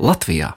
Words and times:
Latvijā. 0.00 0.54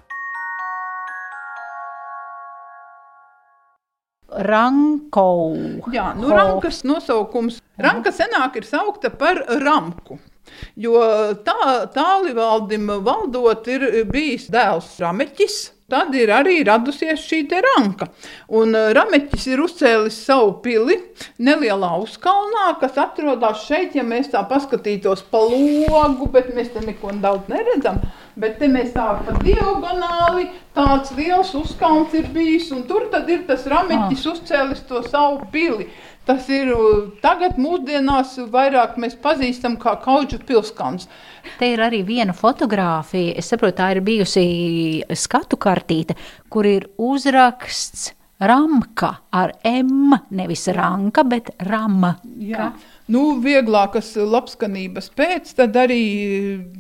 Rankou. 4.34 5.52
Jā, 5.94 6.14
nu, 6.18 6.30
rankas 6.32 6.82
nosaukums. 6.88 7.60
Ranka 7.84 8.14
senāk 8.16 8.56
ir 8.62 8.66
saukta 8.66 9.12
par 9.12 9.42
ramku. 9.62 10.18
Jo 10.80 10.96
tā 11.44 11.84
tālivaldim 11.94 12.88
valdot 13.04 13.68
ir 13.72 13.86
bijis 14.10 14.48
dēls 14.54 14.96
Rameķis, 15.04 15.58
tad 15.94 16.16
ir 16.18 16.34
arī 16.34 16.60
radusies 16.66 17.22
šī 17.22 17.44
ranka. 17.68 18.10
Un 18.50 18.74
uh, 18.74 18.90
Rameķis 18.98 19.48
ir 19.52 19.62
uzcēlis 19.62 20.18
savu 20.26 20.56
pili 20.66 20.98
nelielā 21.38 21.94
uzkalnā, 22.02 22.74
kas 22.82 22.98
atrodas 22.98 23.68
šeit, 23.68 23.94
ja 23.96 24.04
mēs 24.04 24.32
tā 24.34 24.42
paskatītos 24.50 25.26
pa 25.30 25.44
logu, 25.46 26.30
bet 26.34 26.54
mēs 26.56 26.74
te 26.74 26.82
neko 26.86 27.14
daudz 27.22 27.52
neredzam. 27.52 28.02
Bet 28.40 28.58
te 28.58 28.66
mēs 28.66 28.96
tā 28.96 29.12
pa 29.22 29.36
diagonāli 29.44 30.48
tāds 30.74 31.14
liels 31.14 31.52
uzkalns 31.54 32.16
ir 32.18 32.32
bijis, 32.34 32.72
un 32.74 32.88
tur 32.90 33.06
tad 33.14 33.30
ir 33.30 33.46
tas 33.50 33.68
Rameķis 33.70 34.26
uzcēlis 34.34 34.88
to 34.90 35.04
savu 35.06 35.46
pili. 35.54 35.92
Tas 36.24 36.46
ir 36.48 36.70
tagad, 37.20 37.58
mūsdienās, 37.60 38.38
vairāk 38.52 38.96
mēs 39.02 39.18
pazīstam 39.20 39.76
kā 39.80 39.98
Kauģu 40.00 40.40
pilskāns. 40.48 41.10
Te 41.60 41.68
ir 41.74 41.84
arī 41.84 42.00
viena 42.08 42.32
fotografija. 42.32 43.34
Es 43.42 43.52
saprotu, 43.52 43.76
tā 43.82 43.90
ir 43.92 44.00
bijusi 44.06 44.46
skatu 45.20 45.60
kartīte, 45.84 46.16
kur 46.50 46.66
ir 46.66 46.88
uzraksts 46.98 48.14
Ramka 48.44 49.22
ar 49.32 49.54
M, 49.64 50.12
nevis 50.32 50.68
Ranka, 50.68 51.24
bet 51.24 51.54
Rama. 51.64 52.18
Jā. 52.40 52.74
Nu, 53.08 53.38
vieglākas 53.40 54.16
labskanības 54.18 55.10
pēc, 55.16 55.54
tad 55.56 55.76
arī 55.80 56.02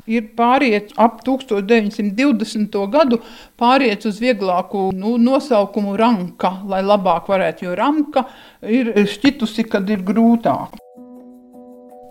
ir 0.07 0.29
pāriet 0.35 0.91
ap 0.97 1.21
1920. 1.23 2.79
gadu, 2.91 3.21
pāriet 3.59 4.07
uz 4.07 4.19
vieglāku 4.19 4.89
nu, 4.95 5.17
nosaukumu 5.17 5.95
ranka, 5.99 6.57
lai 6.67 6.81
labāk 6.83 7.29
varētu, 7.31 7.67
jo 7.67 7.75
ranka 7.79 8.27
ir 8.63 8.95
šķitusi, 9.07 9.67
kad 9.69 9.87
ir 9.89 10.03
grūtāk. 10.03 10.82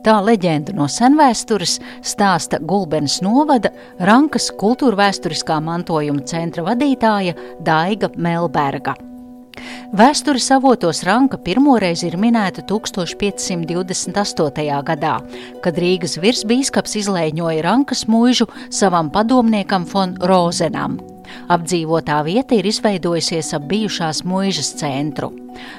Tā 0.03 0.17
leģenda 0.19 0.73
no 0.75 0.89
senvēstures 0.91 1.77
stāsta 2.03 2.59
Gulbenes 2.59 3.21
novada 3.23 3.71
Rankas 4.03 4.49
kultūra 4.59 4.99
vēsturiskā 5.05 5.61
mantojuma 5.63 6.25
centra 6.27 6.65
vadītāja 6.67 7.37
Daiga 7.63 8.11
Melberga. 8.19 8.97
Vēstures 9.95 10.51
avotos 10.57 11.05
Ranka 11.07 11.39
pirmoreiz 11.39 12.03
ir 12.03 12.19
minēta 12.19 12.67
1528. 12.67 14.83
gadā, 14.91 15.15
kad 15.63 15.79
Rīgas 15.79 16.19
virsbīskaps 16.19 16.99
izlēņoja 17.05 17.63
Rankas 17.69 18.03
mūžu 18.11 18.51
savam 18.75 19.07
padomniekam 19.15 19.87
von 19.87 20.19
Rozenam. 20.19 21.12
Apdzīvotā 21.53 22.19
vieta 22.27 22.57
ir 22.57 22.67
izveidojusies 22.71 23.53
ap 23.57 23.69
bijušās 23.71 24.23
mūžas 24.29 24.73
centru. 24.81 25.33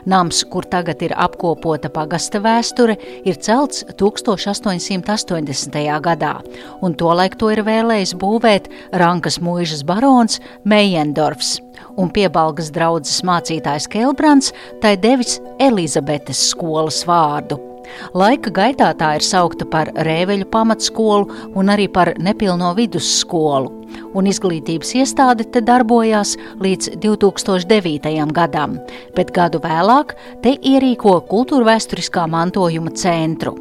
Nams, 0.06 0.44
kur 0.54 0.68
tagad 0.70 1.02
ir 1.02 1.14
apkopota 1.18 1.90
pagasta 1.94 2.40
vēsture, 2.44 2.98
ir 3.26 3.40
celts 3.42 3.84
1880. 4.00 5.78
gadā, 6.08 6.34
un 6.82 6.94
tolaik 6.94 7.36
to 7.42 7.50
ir 7.54 7.64
vēlējis 7.66 8.14
būvēt 8.22 8.70
Rankas 8.94 9.40
mūžas 9.42 9.84
barons 9.88 10.40
Meijendorfs 10.64 11.60
un 11.98 12.10
piebalgas 12.14 12.72
draudzes 12.74 13.22
mācītājs 13.28 13.90
Kelbrants 13.92 14.54
tai 14.82 14.96
devis 14.98 15.40
Elizabetes 15.62 16.50
skolas 16.54 17.04
vārdu. 17.10 17.73
Laika 18.14 18.52
gaitā 18.54 18.92
tā 18.98 19.14
ir 19.18 19.26
saukta 19.26 19.66
par 19.70 19.92
Rēveļu 20.08 20.48
pamatskolu 20.54 21.54
un 21.58 21.72
arī 21.74 21.90
par 21.92 22.14
nepilno 22.22 22.74
vidusskolu, 22.78 23.72
un 24.14 24.30
izglītības 24.30 24.94
iestāde 25.02 25.48
te 25.50 25.62
darbojās 25.66 26.36
līdz 26.64 26.98
2009. 27.04 28.16
gadam, 28.34 28.80
bet 29.18 29.34
gadu 29.36 29.62
vēlāk 29.64 30.16
te 30.46 30.56
ierīko 30.56 31.20
kultūrvēturiskā 31.30 32.26
mantojuma 32.30 32.96
centru. 32.98 33.56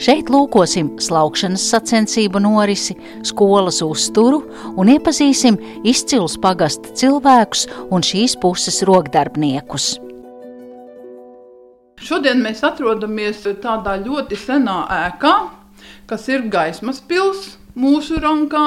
Šeit 0.00 0.30
lūkosim 0.32 0.94
slaukšanas 1.02 1.66
sacensību 1.72 2.40
norisi, 2.40 2.96
skolas 3.26 3.82
uzturu 3.84 4.42
un 4.76 4.92
iepazīsim 4.94 5.58
izcilus 5.84 6.38
pagasta 6.40 6.94
cilvēkus 6.96 7.66
un 7.90 8.04
šīs 8.06 8.38
puses 8.40 8.82
rokdarbniekus. 8.88 9.96
Šodien 12.02 12.42
mēs 12.44 12.64
atrodamies 12.66 13.44
tādā 13.62 13.96
ļoti 14.02 14.36
senā 14.38 14.82
ēkā, 15.06 15.36
kas 16.10 16.28
ir 16.32 16.48
gaismas 16.52 17.00
pilsēta 17.00 17.64
mūsu 17.76 18.20
rankā. 18.22 18.64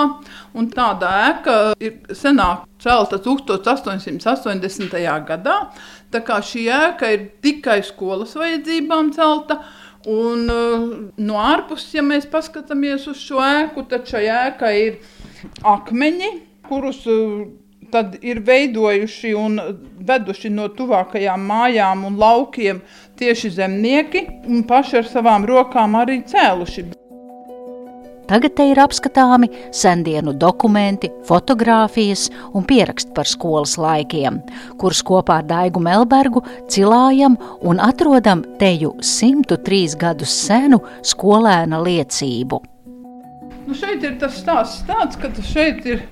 Tāda 0.73 1.11
ēka 1.29 1.57
ir 1.81 1.99
senāk 2.15 2.65
celta 2.81 3.19
1880. 3.21 4.97
gadā. 5.27 5.57
Tā 6.09 6.23
kā 6.25 6.39
šī 6.45 6.65
ēka 6.73 7.13
ir 7.13 7.29
tikai 7.43 7.81
skolas 7.85 8.35
vajadzībām 8.39 9.13
celta. 9.15 9.61
Un, 10.09 10.45
uh, 10.47 10.83
no 11.19 11.39
ārpuses, 11.43 11.91
ja 11.97 12.01
mēs 12.05 12.23
paskatāmies 12.31 13.03
uz 13.11 13.19
šo 13.19 13.41
ēku, 13.43 13.83
tad 13.91 14.07
šajā 14.07 14.37
ēkā 14.53 14.69
ir 14.79 14.93
akmeņi, 15.67 16.29
kurus 16.69 17.01
uh, 17.11 17.43
tad 17.91 18.15
ir 18.21 18.41
veidojuši 18.45 19.33
un 19.37 19.59
veduši 20.07 20.51
no 20.53 20.69
tuvākajām 20.75 21.43
mājām 21.49 22.05
un 22.09 22.17
laukiem 22.21 22.81
tieši 23.19 23.51
zemnieki, 23.57 24.25
un 24.47 24.63
paši 24.69 25.01
ar 25.01 25.11
savām 25.11 25.45
rokām 25.49 25.99
arī 25.99 26.21
cēluši. 26.29 26.89
Tagad 28.29 28.53
te 28.59 28.65
ir 28.69 28.77
apskatāmi 28.77 29.47
sendienu 29.73 30.35
dokumenti, 30.37 31.09
fotografijas 31.25 32.27
un 32.53 32.65
pieraksti 32.69 33.15
par 33.17 33.25
skolas 33.25 33.73
laikiem, 33.81 34.37
kurus 34.77 35.01
kopā 35.01 35.39
ar 35.41 35.47
Daigu 35.49 35.81
Melbergu 35.81 36.43
cilājam 36.69 37.39
un 37.65 37.81
atrodam 37.81 38.43
teju 38.61 38.93
103 39.01 39.97
gadus 39.97 40.35
senu 40.45 40.77
skolēna 41.01 41.81
liecību. 41.81 42.61
Nu 43.65 43.77
šeit 43.77 44.05
ir 44.05 44.19
tas 44.21 44.37
stāsts 44.37 44.85
tāds, 44.85 45.17
ka 45.17 45.33
šeit 45.49 45.89
ir 45.89 46.05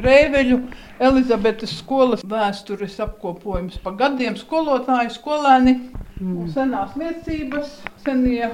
Rēveļu 0.00 0.62
Elizabetes 1.00 1.72
skolas 1.80 2.20
vēstures 2.28 2.98
apkopojums 3.00 3.78
pa 3.80 3.94
gadiem 3.96 4.34
skolotāji, 4.36 5.14
skolēni, 5.14 5.76
mm. 6.20 6.50
senās 6.52 6.92
liecības, 7.00 7.78
senie 8.04 8.50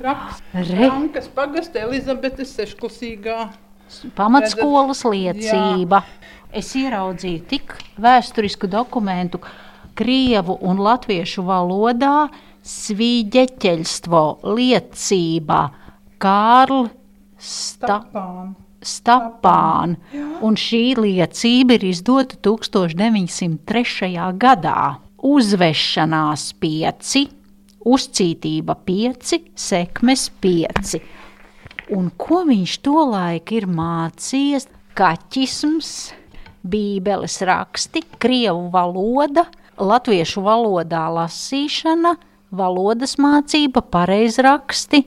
raksts. 0.00 0.42
Rankas 0.72 1.28
pagasta 1.34 1.82
Elizabetes 1.84 2.54
sešklasīgā. 2.56 3.50
Pamatskolas 4.16 5.04
liecība. 5.08 6.02
Jā. 6.04 6.32
Es 6.56 6.70
ieraudzīju 6.76 7.42
tik 7.48 7.74
vēsturisku 8.00 8.68
dokumentu 8.72 9.42
Krievu 9.98 10.56
un 10.64 10.80
latviešu 10.80 11.44
valodā 11.44 12.28
svīģeķeļstvo 12.64 14.22
liecība 14.56 15.60
Kārl 16.22 16.88
Stapāna. 18.78 19.96
Stapān, 19.98 20.40
un 20.44 20.54
šī 20.54 20.84
liecība 20.98 21.78
ir 21.78 21.88
izdota 21.90 22.36
1903. 22.44 24.14
gadā. 24.38 24.98
Uzvešanās 25.18 26.52
pieci 26.62 27.26
uzcītība 27.88 28.76
pieci, 28.84 29.42
sekmes 29.54 30.28
pieci. 30.42 31.00
Un 31.94 32.10
ko 32.20 32.42
viņš 32.48 32.78
tolaik 32.84 33.52
ir 33.56 33.68
mācījies? 33.70 34.68
Kaķisms, 34.98 35.90
bībeles 36.66 37.38
raksti, 37.46 38.02
krievu 38.18 38.66
valoda, 38.74 39.44
latviešu 39.78 40.42
valodā 40.42 41.04
lasīšana, 41.14 42.16
valodas 42.50 43.14
mācība, 43.22 43.84
pareizraksti, 43.94 45.04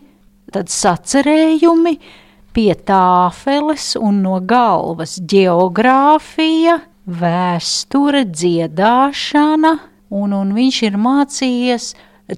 tad 0.56 0.72
sacerējumi, 0.72 1.98
pie 2.54 2.74
tāfeles 2.76 3.94
un 4.00 4.22
no 4.26 4.40
galvas 4.44 5.18
geogrāfija, 5.34 6.80
vēsture, 7.08 8.26
dziedāšana, 8.28 9.74
un, 10.12 10.34
un 10.36 10.52
viņš 10.56 10.82
ir 10.88 10.98
mācījies 11.02 11.94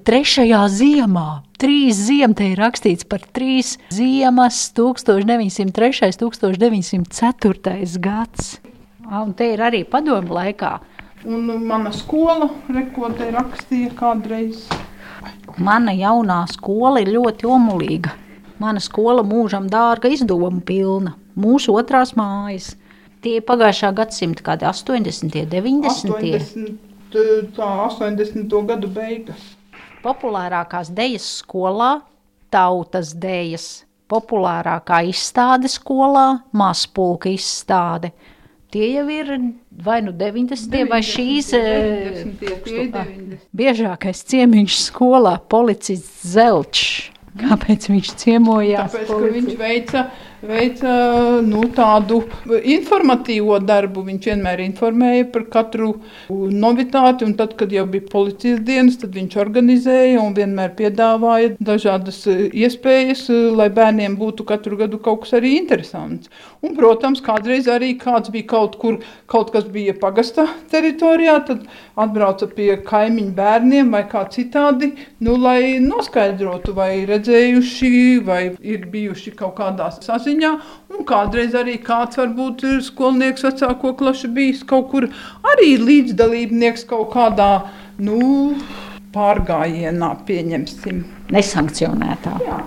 trešajā 0.06 0.62
ziemā. 0.70 1.28
Trīs 1.60 1.98
ziemas 2.08 2.38
te 2.38 2.50
ir 2.52 2.58
rakstīts 2.60 3.06
par 3.08 3.22
trīs 3.36 3.76
ziemas, 3.94 4.70
1903. 4.76 6.10
un 6.24 6.58
1904. 6.58 7.98
gads. 8.02 8.58
Un 9.04 9.34
te 9.36 9.52
ir 9.52 9.62
arī 9.62 9.84
padomu 9.84 10.34
laikā. 10.38 10.78
Un 11.24 11.46
mana 11.64 11.92
skola, 11.92 12.50
reko 12.68 13.08
te 13.16 13.30
rakstīja 13.32 13.94
kādreiz. 13.96 14.66
Mana 15.56 15.94
jaunā 15.96 16.42
skola 16.50 17.00
ir 17.04 17.14
ļoti 17.14 17.48
omulīga. 17.48 18.23
Mana 18.62 18.80
skola 18.80 19.24
mūžam 19.26 19.66
dārga 19.70 20.12
izdevuma 20.14 20.62
pilna. 20.64 21.16
Mūsu 21.34 21.74
otrās 21.74 22.14
mājas. 22.18 22.74
Tie 23.24 23.38
ir 23.40 23.44
pagājušā 23.48 23.90
gadsimta 23.96 24.44
kādi 24.46 24.68
80, 24.68 25.44
90. 25.50 25.90
80, 25.90 27.52
tā 27.56 27.68
80. 27.88 28.56
gadu 28.68 28.90
beigas 28.92 29.52
populārākās 30.04 30.92
dejas 30.94 31.26
skolā, 31.40 31.98
tautas 32.52 33.14
dejas, 33.16 33.84
populārākā 34.10 35.02
izstāde 35.08 35.70
skolā, 35.72 36.44
mazpulka 36.52 37.32
izstāde. 37.32 38.12
Tie 38.74 38.88
jau 38.90 39.06
ir 39.12 39.28
vai 39.86 40.00
nu 40.02 40.10
90. 40.18 40.66
90 40.72 40.90
vai 40.90 41.00
šīs 41.06 41.52
90, 41.54 42.40
90. 42.42 43.42
biežākais 43.54 44.24
ciemiņš 44.30 44.78
skolā- 44.88 45.36
policists 45.54 46.26
Zelčs. 46.34 47.13
Kāpēc 47.40 47.88
viņš 47.90 48.10
ciemojās? 48.20 48.92
Tāpēc, 48.94 49.08
ka 49.10 49.30
viņš 49.34 49.56
veica 49.58 50.02
veica 50.48 50.92
nu, 51.44 51.62
tādu 51.74 52.20
informatīvo 52.46 53.58
darbu. 53.64 54.04
Viņš 54.08 54.28
vienmēr 54.30 54.62
informēja 54.64 55.26
par 55.32 55.46
katru 55.52 55.94
novitāti, 56.28 57.26
un 57.26 57.34
tad, 57.38 57.54
kad 57.58 57.72
jau 57.72 57.86
bija 57.90 58.06
policijas 58.10 58.60
dienas, 58.66 58.98
tad 59.00 59.16
viņš 59.16 59.36
organizēja 59.40 60.20
un 60.22 60.36
vienmēr 60.36 60.74
piedāvāja 60.78 61.54
dažādas 61.64 62.20
iespējas, 62.28 63.26
lai 63.56 63.70
bērniem 63.74 64.18
būtu 64.20 64.46
katru 64.48 64.78
gadu 64.80 65.00
kaut 65.02 65.24
kas 65.24 65.36
arī 65.40 65.54
interesants. 65.60 66.30
Un, 66.64 66.76
protams, 66.76 67.22
kādreiz 67.24 67.68
arī 67.70 67.94
kāds 68.00 68.32
bija 68.34 68.48
kaut 68.54 68.78
kur, 68.80 69.00
kaut 69.30 69.52
kas 69.54 69.68
bija 69.72 69.96
pagasta 70.00 70.46
teritorijā, 70.72 71.38
tad 71.48 71.64
atbrauca 72.00 72.48
pie 72.52 72.74
kaimiņu 72.84 73.34
bērniem 73.36 73.92
vai 73.94 74.04
kā 74.10 74.26
citādi, 74.32 74.92
nu, 75.24 75.38
lai 75.40 75.78
noskaidrotu, 75.82 76.74
vai 76.76 77.04
redzējuši, 77.08 77.94
vai 78.24 78.42
ir 78.60 78.88
bijuši 78.92 79.34
kaut 79.38 79.56
kādās 79.60 80.00
saziņās 80.04 80.33
ziņā, 80.34 80.52
un 80.94 81.06
kādreiz 81.06 81.54
arī 81.54 81.78
kāds 81.82 82.18
varbūt 82.18 82.66
ir 82.66 82.82
skolnieks 82.84 83.46
vecāko 83.46 83.94
klašu 83.98 84.32
bijis 84.34 84.64
kaut 84.66 84.90
kur 84.90 85.08
arī 85.54 85.74
līdzdalībnieks 85.78 86.86
kaut 86.90 87.12
kādā, 87.14 87.66
nu, 87.98 88.54
pārgājienā, 89.14 90.14
pieņemsim. 90.26 91.04
Nesankcionētā. 91.34 92.38
Jā. 92.44 92.62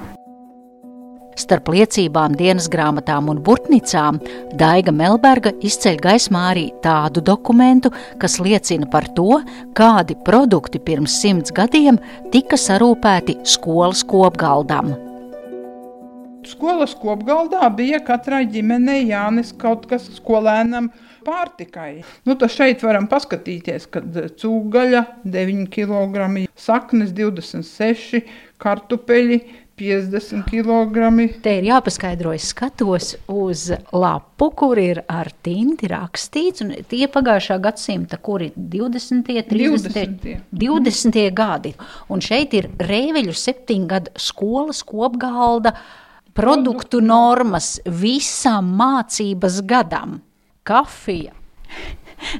Starp 1.37 1.67
liecībām, 1.69 2.33
dienas 2.33 2.65
grāmatām 2.73 3.27
un 3.29 3.43
burtnicām 3.45 4.17
Daiga 4.57 4.89
Melberga 4.89 5.51
izceļ 5.61 5.99
gaismā 6.01 6.47
arī 6.55 6.65
tādu 6.81 7.21
dokumentu, 7.21 7.91
kas 8.17 8.39
liecina 8.41 8.89
par 8.89 9.05
to, 9.13 9.43
kādi 9.77 10.17
produkti 10.25 10.81
pirms 10.81 11.19
simts 11.21 11.53
gadiem 11.53 12.01
tika 12.33 12.57
sarūpēti 12.57 13.37
skolas 13.45 14.01
kopgaldam. 14.09 14.95
Skolas 16.47 16.95
kopgaldā 16.97 17.67
bija 17.75 17.99
katrai 18.05 18.45
ģimenei 18.51 19.07
Jānis 19.09 19.53
kaut 19.59 19.85
kas 19.89 20.07
skolēnam 20.17 20.89
pārtikai. 21.27 22.03
Nu, 22.27 22.37
tad 22.39 22.53
šeit 22.53 22.83
varam 22.85 23.09
paskatīties, 23.11 23.89
kad 23.91 24.19
cūgaļa 24.39 25.03
9 25.27 25.67
kg, 25.73 26.27
saknes 26.55 27.11
26, 27.17 28.23
kartupeļi 28.63 29.41
50 29.77 30.47
kg. 30.49 31.11
Te 31.43 31.57
ir 31.59 31.67
jāpaskaidro, 31.69 32.31
es 32.33 32.47
skatos 32.49 33.11
uz 33.29 33.67
lapu, 33.93 34.49
kur 34.57 34.79
ir 34.81 35.03
ar 35.05 35.29
tinti 35.45 35.89
rakstīts, 35.91 36.63
un 36.65 36.73
tie 36.89 37.05
pagājušā 37.13 37.59
gadsimta, 37.61 38.17
kur 38.17 38.41
ir 38.47 38.55
20, 38.57 39.21
30, 39.51 39.53
20. 39.53 40.41
20. 40.65 41.21
gadi. 41.37 41.75
Un 42.09 42.25
šeit 42.25 42.57
ir 42.57 42.71
Rēveļu 42.81 43.37
septiņgadu 43.37 44.17
skolas 44.17 44.81
kopgalda 44.87 45.75
produktu 46.37 47.01
normas 47.03 47.77
visam 47.85 48.69
mācības 48.77 49.61
gadam. 49.67 50.19
Kafija. 50.67 51.33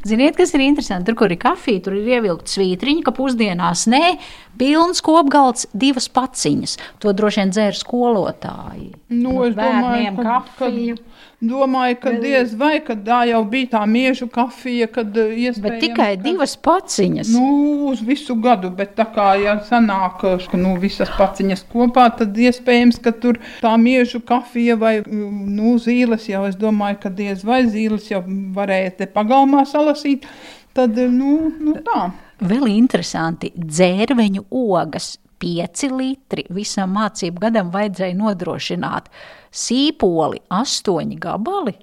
Ziniet, 0.07 0.35
kas 0.37 0.53
ir 0.57 0.63
interesanti? 0.65 1.05
Tur, 1.09 1.17
kur 1.19 1.33
ir 1.33 1.39
kafija, 1.41 1.83
tur 1.85 1.95
ir 1.97 2.07
ievilkta 2.17 2.49
svītriņa, 2.49 3.03
ka 3.05 3.13
pusdienās 3.15 3.85
nē, 3.91 4.15
pilns 4.57 5.03
kopgalds, 5.05 5.67
divas 5.77 6.09
paciņas. 6.13 6.77
To 7.03 7.13
droši 7.13 7.43
vien 7.43 7.53
dzēra 7.53 7.77
skolotāji. 7.77 8.89
Nu, 9.13 9.35
no, 9.35 9.45
es 9.45 9.55
domāju, 9.57 10.15
ka 10.17 10.25
kafiju. 10.31 10.97
Kad 10.97 11.16
Domāju, 11.37 11.99
ka 12.01 12.11
diez 12.17 12.55
vai, 12.57 12.79
kad 12.81 13.03
tā 13.05 13.19
jau 13.29 13.43
bija 13.45 13.67
tā 13.75 13.83
miežu 13.85 14.25
kafija, 14.33 14.87
kad 14.89 15.13
eh, 15.21 15.35
iespējams. 15.43 15.59
Bet 15.61 15.75
tikai 15.83 16.07
ka, 16.15 16.21
divas 16.23 16.55
paciņas. 16.65 17.29
Nu, 17.29 17.49
uz 17.91 18.01
visu 18.01 18.33
gadu, 18.41 18.71
bet 18.73 18.95
tā 18.97 19.05
kā 19.13 19.27
ja 19.37 19.53
sanāk, 19.67 20.25
ka 20.49 20.57
nu, 20.57 20.73
visas 20.81 21.11
paciņas 21.13 21.61
kopā, 21.69 22.07
tad 22.17 22.33
iespējams, 22.41 22.97
ka 23.05 23.13
tur 23.13 23.37
tā 23.61 23.75
miežu 23.77 24.23
kafija 24.25 24.79
vai 24.81 24.95
nu, 25.05 25.75
zīles 25.77 26.25
jau, 26.25 26.41
es 26.49 26.57
domāju, 26.57 27.03
ka 27.05 27.13
diez 27.21 27.45
vai 27.45 27.61
zīles 27.69 28.09
jau 28.09 28.23
varēja 28.57 28.97
te 29.03 29.09
pagalmā 29.13 29.61
salasīt. 29.69 30.25
Tad, 30.73 30.97
nu, 30.97 31.37
nu 31.61 31.77
tā. 31.85 32.07
Vēl 32.41 32.65
interesanti, 32.73 33.53
dzērveņu 33.53 34.49
ogas 34.57 35.19
5 35.41 35.89
litri 35.93 36.45
visam 36.53 36.95
mācību 36.97 37.43
gadam 37.47 37.73
vajadzēja 37.73 38.17
nodrošināt. 38.17 39.11
Sīpoli 39.53 40.41
8 40.53 41.17
gabali. 41.21 41.75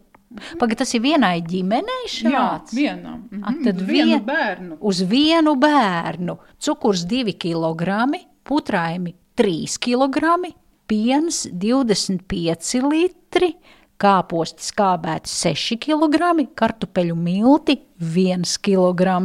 Pagaid, 0.59 0.81
tas 0.81 0.91
ir 0.97 1.03
vienai 1.05 1.39
ģimenei 1.47 2.09
šāds? 2.11 2.75
Jā, 2.75 2.97
vienam. 2.97 3.23
Mhm. 3.31 3.45
A, 3.45 3.53
tad 3.65 3.79
uz 3.79 3.87
vienu 3.87 4.11
vien, 4.11 4.25
bērnu. 4.27 4.79
Uz 4.81 5.03
vienu 5.07 5.55
bērnu. 5.63 6.39
Cukurs 6.59 7.05
2 7.07 7.37
kg, 7.39 8.19
putraimi 8.45 9.15
3 9.39 9.79
kg, 9.79 10.51
piens 10.91 11.45
25 11.47 12.83
litri, 12.83 13.55
kāposti 13.99 14.67
skābēti 14.73 15.31
6 15.31 15.79
kg, 15.87 16.49
kartupeļu 16.59 17.15
milti 17.15 17.79
1 18.01 18.59
kg, 18.59 19.21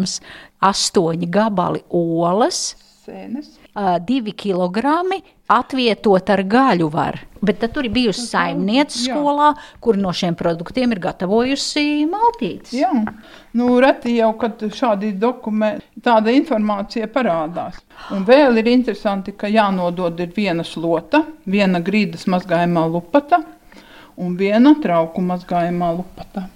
8 0.62 1.26
gabali 1.34 1.82
olas. 1.90 2.76
Sēnes 3.08 3.58
divi 4.06 4.34
kilogrami 4.38 5.20
atvietot 5.50 6.30
ar 6.30 6.44
gaļu 6.46 6.90
var. 6.94 7.18
Bet 7.42 7.64
tur 7.74 7.88
ir 7.88 7.94
bijusi 7.94 8.26
saimniece 8.28 9.06
skolā, 9.06 9.54
kur 9.80 9.98
no 9.98 10.12
šiem 10.14 10.36
produktiem 10.38 10.92
ir 10.94 11.00
gatavojusi 11.04 12.06
maltītes. 12.10 12.74
Jā, 12.76 12.92
nu, 13.58 13.70
reti 13.82 14.18
jau, 14.18 14.34
kad 14.42 14.62
šādi 14.76 15.14
dokumenti, 15.20 15.88
tāda 16.04 16.34
informācija 16.36 17.08
parādās. 17.14 17.80
Un 18.16 18.28
vēl 18.28 18.62
ir 18.62 18.70
interesanti, 18.74 19.34
ka 19.40 19.50
jānodod 19.52 20.20
ir 20.20 20.36
viena 20.36 20.68
slota, 20.68 21.24
viena 21.48 21.82
grīdas 21.82 22.28
mazgājumā 22.30 22.86
lupata 22.92 23.42
un 24.20 24.36
viena 24.40 24.76
trauku 24.84 25.24
mazgājumā 25.24 25.94
lupata. 25.96 26.50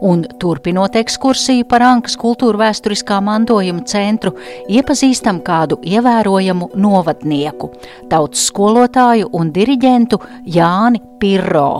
Un, 0.00 0.24
turpinot 0.38 0.94
ekskursiju 0.98 1.66
par 1.70 1.82
Ankas 1.82 2.14
kultūra 2.20 2.68
vēsturiskā 2.68 3.18
mantojuma 3.24 3.82
centru, 3.90 4.34
iepazīstam 4.70 5.40
kādu 5.46 5.80
ievērojamu 5.82 6.70
novadnieku, 6.78 7.72
tautas 8.10 8.46
skolotāju 8.50 9.32
un 9.34 9.50
diriģentu 9.54 10.20
Jāni 10.46 11.02
Pirro. 11.18 11.72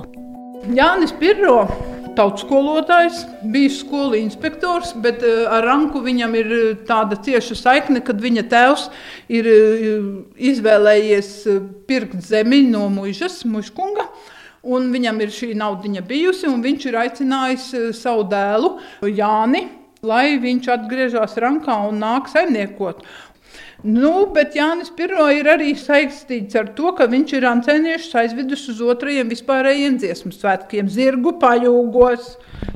Jānis 0.74 1.14
Pirro 1.20 1.62
tautas 2.18 2.42
skolotājs, 2.42 3.22
bijis 3.52 3.78
skolu 3.84 4.18
inspektors, 4.18 4.90
bet 5.02 5.22
eh, 5.26 5.44
ar 5.46 5.66
Ranku 5.66 6.02
viņam 6.02 6.34
ir 6.38 6.54
eh, 6.54 6.64
tāda 6.88 7.18
cieša 7.22 7.58
saikne, 7.58 8.02
kad 8.04 8.18
viņa 8.22 8.44
tēvs 8.50 8.88
ir 9.38 9.50
eh, 9.52 10.08
izvēlējies 10.50 11.30
pirkt 11.88 12.18
zemi 12.26 12.64
no 12.66 12.88
mužas, 12.92 13.44
muškunga. 13.46 14.08
Un 14.66 14.88
viņam 14.90 15.20
ir 15.22 15.30
šī 15.30 15.52
naudiņa 15.58 16.02
bijusi, 16.08 16.48
un 16.50 16.62
viņš 16.64 16.86
ir 16.90 16.98
aicinājis 17.04 17.66
eh, 17.78 17.88
savu 17.94 18.24
dēlu 18.30 18.72
Jāni, 19.06 19.68
lai 20.02 20.38
viņš 20.42 20.70
atgriežas 20.74 21.38
rankā 21.38 21.76
un 21.88 22.02
nāk 22.02 22.30
saimniekot. 22.32 23.04
Nu, 23.86 24.26
bet 24.34 24.56
Jānis 24.58 24.90
Pirro 24.98 25.28
ir 25.30 25.46
arī 25.46 25.70
saistīts 25.78 26.56
ar 26.58 26.72
to, 26.74 26.90
ka 26.98 27.06
viņš 27.10 27.34
ir 27.38 27.46
ancēniešus 27.46 28.16
aizvedus 28.24 28.64
uz 28.72 28.80
otrajiem 28.82 29.30
vispārējiem 29.30 30.00
dziesmu 30.02 30.32
svētkiem, 30.34 30.90
zirgu 30.90 31.36
paļūgos. 31.38 32.32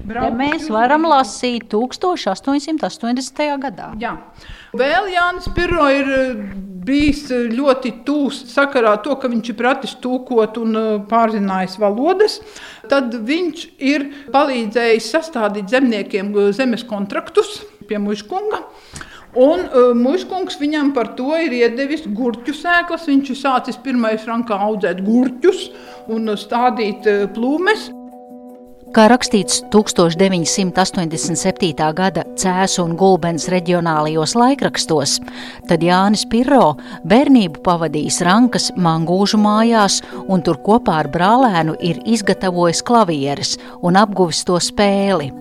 Ja 0.07 0.31
mēs 0.35 0.69
varam 0.71 1.09
lasīt 1.11 1.67
1880. 1.75 3.43
gadā. 3.65 3.93
Jā. 4.03 4.15
Vēl 4.73 5.11
Jānis 5.13 5.51
Pirro 5.53 5.85
ir 5.93 6.07
eh, 6.09 6.39
bijis 6.87 7.27
eh, 7.29 7.51
ļoti 7.53 7.91
tūs 8.07 8.39
sakarā 8.55 8.95
to, 9.05 9.19
ka 9.21 9.29
viņš 9.29 9.51
ir 9.53 9.59
pratis 9.59 9.93
tūkot 10.01 10.57
un 10.63 10.79
eh, 10.81 10.87
pārzinājis 11.11 11.77
valodas. 11.83 12.39
Tad 12.89 13.13
viņš 13.13 13.67
ir 13.85 14.07
palīdzējis 14.33 15.11
sastādīt 15.13 15.69
zemniekiem 15.75 16.33
zemes 16.57 16.87
kontraktus 16.89 17.59
pie 17.85 18.01
muškunga. 18.01 18.63
Un 19.33 19.63
uh, 19.65 19.95
Mūžkungs 19.97 20.59
viņam 20.61 20.91
par 20.93 21.15
to 21.17 21.33
ir 21.41 21.55
iedevis 21.57 22.05
gurķu 22.05 22.53
sēklas. 22.53 23.09
Viņš 23.09 23.33
ir 23.33 23.39
sācis 23.41 23.81
pirmais 23.81 24.21
rankā 24.29 24.59
audzēt 24.61 25.01
gurķus 25.07 25.71
un 26.13 26.29
stādīt 26.37 27.09
uh, 27.09 27.25
plūmes. 27.33 27.89
Kā 28.93 29.07
rakstīts 29.09 29.63
1987. 29.73 31.73
gada 31.97 32.29
Cēzu 32.37 32.85
un 32.85 32.93
Gulbens 33.01 33.49
reģionālajos 33.49 34.37
laikrakstos, 34.37 35.17
tad 35.71 35.81
Jānis 35.81 36.29
Pirro 36.29 36.77
bērnību 37.09 37.65
pavadījis 37.65 38.21
Rankas 38.29 38.69
mangūžu 38.77 39.41
mājās 39.41 40.05
un 40.29 40.45
tur 40.45 40.61
kopā 40.61 41.01
ar 41.07 41.09
brālēnu 41.15 41.73
ir 41.81 42.05
izgatavojis 42.05 42.85
klavieres 42.85 43.57
un 43.81 43.97
apguvis 43.97 44.45
to 44.45 44.61
spēli. 44.61 45.33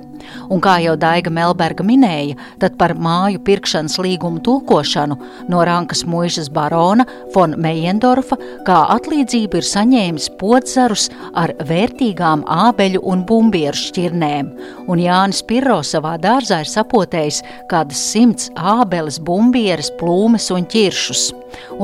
Un 0.52 0.62
kā 0.64 0.78
jau 0.84 0.96
Daiga 1.00 1.32
Melberga 1.34 1.86
minēja, 1.86 2.38
tad 2.62 2.78
par 2.80 2.94
māju 2.96 3.42
pirkšanas 3.46 3.98
līgumu 4.02 4.42
tulkošanu 4.46 5.18
no 5.52 5.64
Rankas 5.68 6.04
muižas 6.10 6.50
barona 6.54 7.06
von 7.36 7.56
Mejendorfa 7.62 8.38
kā 8.68 8.80
atlīdzību 8.96 9.62
ir 9.62 9.68
saņēmis 9.68 10.30
podzarus 10.40 11.08
ar 11.38 11.54
vērtīgām 11.68 12.46
ābeļu 12.46 13.04
un 13.12 13.26
bumbieru 13.28 13.78
šķirnēm, 13.78 14.52
un 14.92 15.02
Jānis 15.02 15.44
Pirro 15.48 15.82
savā 15.86 16.18
dārzā 16.22 16.62
ir 16.64 16.72
sapotējis 16.72 17.42
kādas 17.72 18.02
simts 18.12 18.52
ābeles, 18.56 19.20
bumbieres, 19.22 19.92
plūmes 20.00 20.50
un 20.56 20.68
ķiršus. 20.72 21.30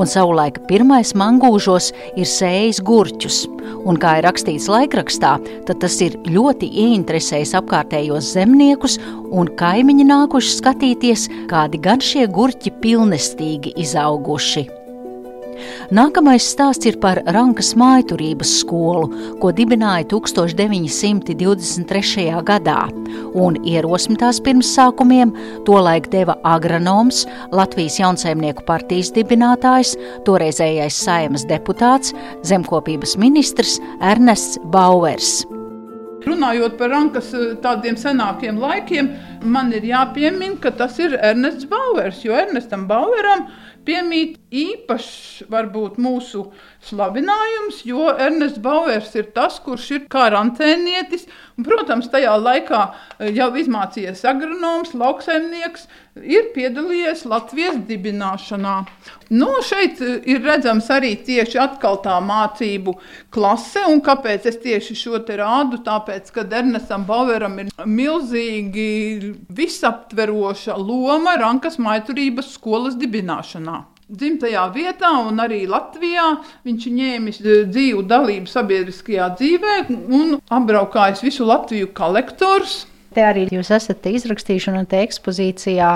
Un 0.00 0.08
savulaik 0.08 0.62
pirmais 0.68 1.10
mangūžos 1.18 1.90
ir 2.16 2.28
sējis 2.28 2.80
gurķus, 2.84 3.42
un 3.88 3.98
kā 4.00 4.18
ir 4.18 4.26
rakstīts 4.28 4.68
laikrakstā, 4.70 5.34
tas 5.68 5.98
ir 6.04 6.16
ļoti 6.28 6.70
ieinteresējis 6.84 7.54
apkārtējos 7.60 8.27
zemniekus, 8.34 8.98
un 9.30 9.52
kaimiņi 9.60 10.08
nākuši 10.08 10.58
skatīties, 10.58 11.28
kādi 11.50 11.80
gan 11.84 12.02
šie 12.04 12.26
gurķi 12.32 12.74
pilnestīgi 12.82 13.76
izauguši. 13.84 14.68
Nākamais 15.94 16.46
stāsts 16.52 16.86
ir 16.88 16.96
par 17.02 17.20
Rankas 17.34 17.74
mājturības 17.78 18.50
skolu, 18.60 19.08
ko 19.42 19.48
dibināja 19.54 20.04
1923. 20.12 22.26
gadā, 22.46 22.80
un 23.34 23.56
ierosmi 23.66 24.16
tās 24.20 24.40
pirmsākumiem 24.44 25.28
tolaik 25.68 26.04
deva 26.12 26.34
agronoms, 26.46 27.26
Latvijas 27.54 27.98
jaunsaimnieku 28.02 28.62
partijas 28.68 29.08
dibinātājs, 29.16 29.90
toreizējais 30.28 30.96
saimas 31.04 31.42
deputāts, 31.48 32.08
zemkopības 32.46 33.12
ministrs 33.20 33.72
Ernests 34.00 34.58
Bauers. 34.72 35.57
Runājot 36.26 36.74
par 36.78 36.90
rankas 36.90 37.30
tādiem 37.62 37.96
senākiem 37.98 38.58
laikiem, 38.58 39.12
man 39.46 39.70
ir 39.76 39.86
jāpiemina, 39.86 40.58
ka 40.62 40.72
tas 40.74 40.98
ir 40.98 41.14
Ernests 41.14 41.68
Bauers, 41.70 42.24
jo 42.26 42.34
Ernestam 42.34 42.88
Baueram 42.90 43.46
piemīt 43.86 44.36
īpašs, 44.54 45.44
varbūt 45.52 45.98
mūsu 46.00 46.46
slavinājums, 46.88 47.82
jo 47.88 48.08
Ernests 48.14 48.60
Bauers 48.62 49.10
ir 49.18 49.28
tas, 49.36 49.58
kurš 49.64 49.88
ir 49.96 50.04
karantēnietis. 50.12 51.26
Un, 51.58 51.66
protams, 51.66 52.08
tajā 52.12 52.36
laikā 52.38 52.82
eh, 52.86 53.32
jau 53.34 53.48
izmācījies 53.58 54.22
agronoms, 54.30 54.94
lauksaimnieks, 54.96 55.88
ir 56.22 56.52
piedalījies 56.54 57.24
Latvijas 57.28 57.80
dibināšanā. 57.88 58.76
Nu, 59.34 59.50
šeit 59.66 60.00
eh, 60.04 60.16
ir 60.32 60.40
redzams 60.46 60.88
arī 60.94 61.12
tieši 61.26 61.60
atkal 61.60 62.00
tā 62.04 62.16
mācību 62.24 62.94
klase, 63.34 63.84
un 63.90 64.00
kāpēc 64.06 64.48
es 64.48 64.62
tieši 64.62 64.96
šo 65.02 65.20
te 65.28 65.36
rādu, 65.42 65.82
tāpēc, 65.84 66.32
ka 66.32 66.46
Ernestam 66.46 67.04
Baueram 67.08 67.58
ir 67.60 67.74
milzīgi 67.84 69.34
visaptveroša 69.60 70.78
loma 70.80 71.36
Rankas 71.42 71.76
maiturības 71.82 72.54
skolas 72.56 72.96
dibināšanā 72.98 73.82
dzimtajā 74.08 74.64
vietā 74.74 75.10
un 75.28 75.40
arī 75.42 75.64
Latvijā. 75.68 76.26
Viņš 76.66 76.86
ņēmis 76.98 77.40
e, 77.42 77.56
dzīvu 77.68 78.04
dalību 78.08 78.50
sabiedriskajā 78.50 79.30
dzīvē 79.38 79.74
un 79.92 80.38
apbraukājis 80.58 81.24
visu 81.26 81.48
Latviju 81.48 81.92
kā 81.96 82.08
lektors. 82.12 82.84
Te 83.18 83.24
arī 83.26 83.48
jūs 83.50 83.72
esat 83.74 84.04
izrakstījuši, 84.06 84.70
un 84.78 84.84
te 84.86 85.00
ekspozīcijā 85.02 85.88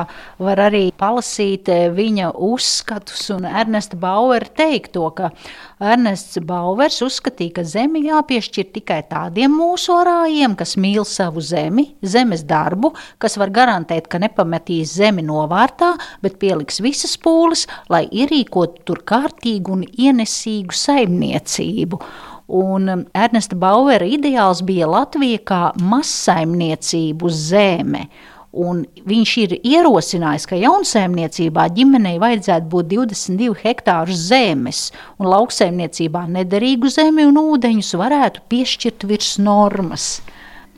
var 0.43 0.61
arī 0.65 0.89
palasīt 0.99 1.69
eh, 1.71 1.85
viņa 1.95 2.33
uzskatus 2.35 3.29
un 3.31 3.47
Ernesta 3.47 3.95
Bauera 3.95 4.49
teikto, 4.59 5.05
ka 5.15 5.31
Ernests 5.79 6.41
Bauers 6.43 6.97
uzskatīja, 7.07 7.53
ka 7.61 7.65
zemi 7.67 8.03
jāpiešķir 8.09 8.73
tikai 8.75 8.99
tādiem 9.07 9.55
mūsu 9.55 9.95
arājiem, 10.01 10.57
kas 10.59 10.75
mīl 10.75 11.07
savu 11.07 11.45
zemi, 11.47 11.93
zemes 12.03 12.43
darbu, 12.51 12.91
kas 13.23 13.39
var 13.39 13.55
garantēt, 13.55 14.11
ka 14.11 14.19
nepametīs 14.19 14.97
zemi 14.99 15.23
novārtā, 15.23 15.93
bet 16.27 16.43
pieliks 16.43 16.83
visas 16.83 17.15
pūles, 17.23 17.69
lai 17.87 18.09
ierīkotu 18.11 18.83
tur 18.91 19.07
kārtīgu 19.07 19.79
un 19.79 19.87
ienesīgu 19.87 20.75
saimniecību. 20.75 22.03
Un 22.49 22.89
um, 22.89 23.05
Ernesta 23.15 23.57
Bauera 23.57 24.07
ideāls 24.09 24.63
bija 24.67 24.89
Latvija 24.91 25.41
kā 25.47 25.63
mazsaimniecību 25.79 27.31
zeme. 27.31 28.07
Un 28.53 28.83
viņš 29.09 29.31
ir 29.41 29.55
ierosinājis, 29.65 30.45
ka 30.51 30.59
jaunsaimniecībā 30.61 31.71
ģimenei 31.73 32.19
vajadzētu 32.21 32.69
būt 32.75 32.91
22 32.91 33.55
hektāru 33.63 34.13
zemes, 34.13 34.91
un 35.17 35.31
lauksaimniecībā 35.33 36.27
nederīgu 36.35 36.91
zemi 36.93 37.25
un 37.31 37.41
ūdeņus 37.41 37.95
varētu 37.97 38.45
piešķirt 38.53 39.09
virs 39.09 39.39
normas. 39.41 40.19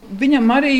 Viņam 0.04 0.50
arī 0.52 0.74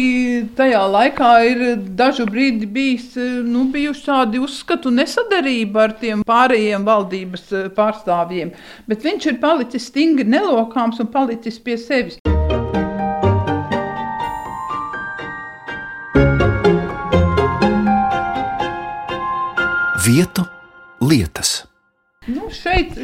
tajā 0.57 0.83
laikā 0.91 1.31
ir 1.49 1.63
dažu 1.97 2.27
brīdi 2.29 2.69
bijis, 2.71 3.15
nu, 3.47 3.65
tādi 4.05 4.39
uzskatu 4.43 4.93
nesadarība 4.93 5.87
ar 5.89 5.97
tiem 6.01 6.23
pārējiem 6.29 6.85
valdības 6.85 7.53
eh, 7.53 7.69
pārstāvjiem, 7.75 8.53
bet 8.87 9.05
viņš 9.05 9.29
ir 9.33 9.41
palicis 9.41 9.89
stingri 9.89 10.29
nelokāms 10.29 11.01
un 11.01 11.11
palicis 11.11 11.59
pie 11.59 11.79
sevis. 11.81 12.21
Vietu 20.05 20.45
lietas. 21.01 21.74
Nu, 22.25 22.47
šeit 22.49 22.95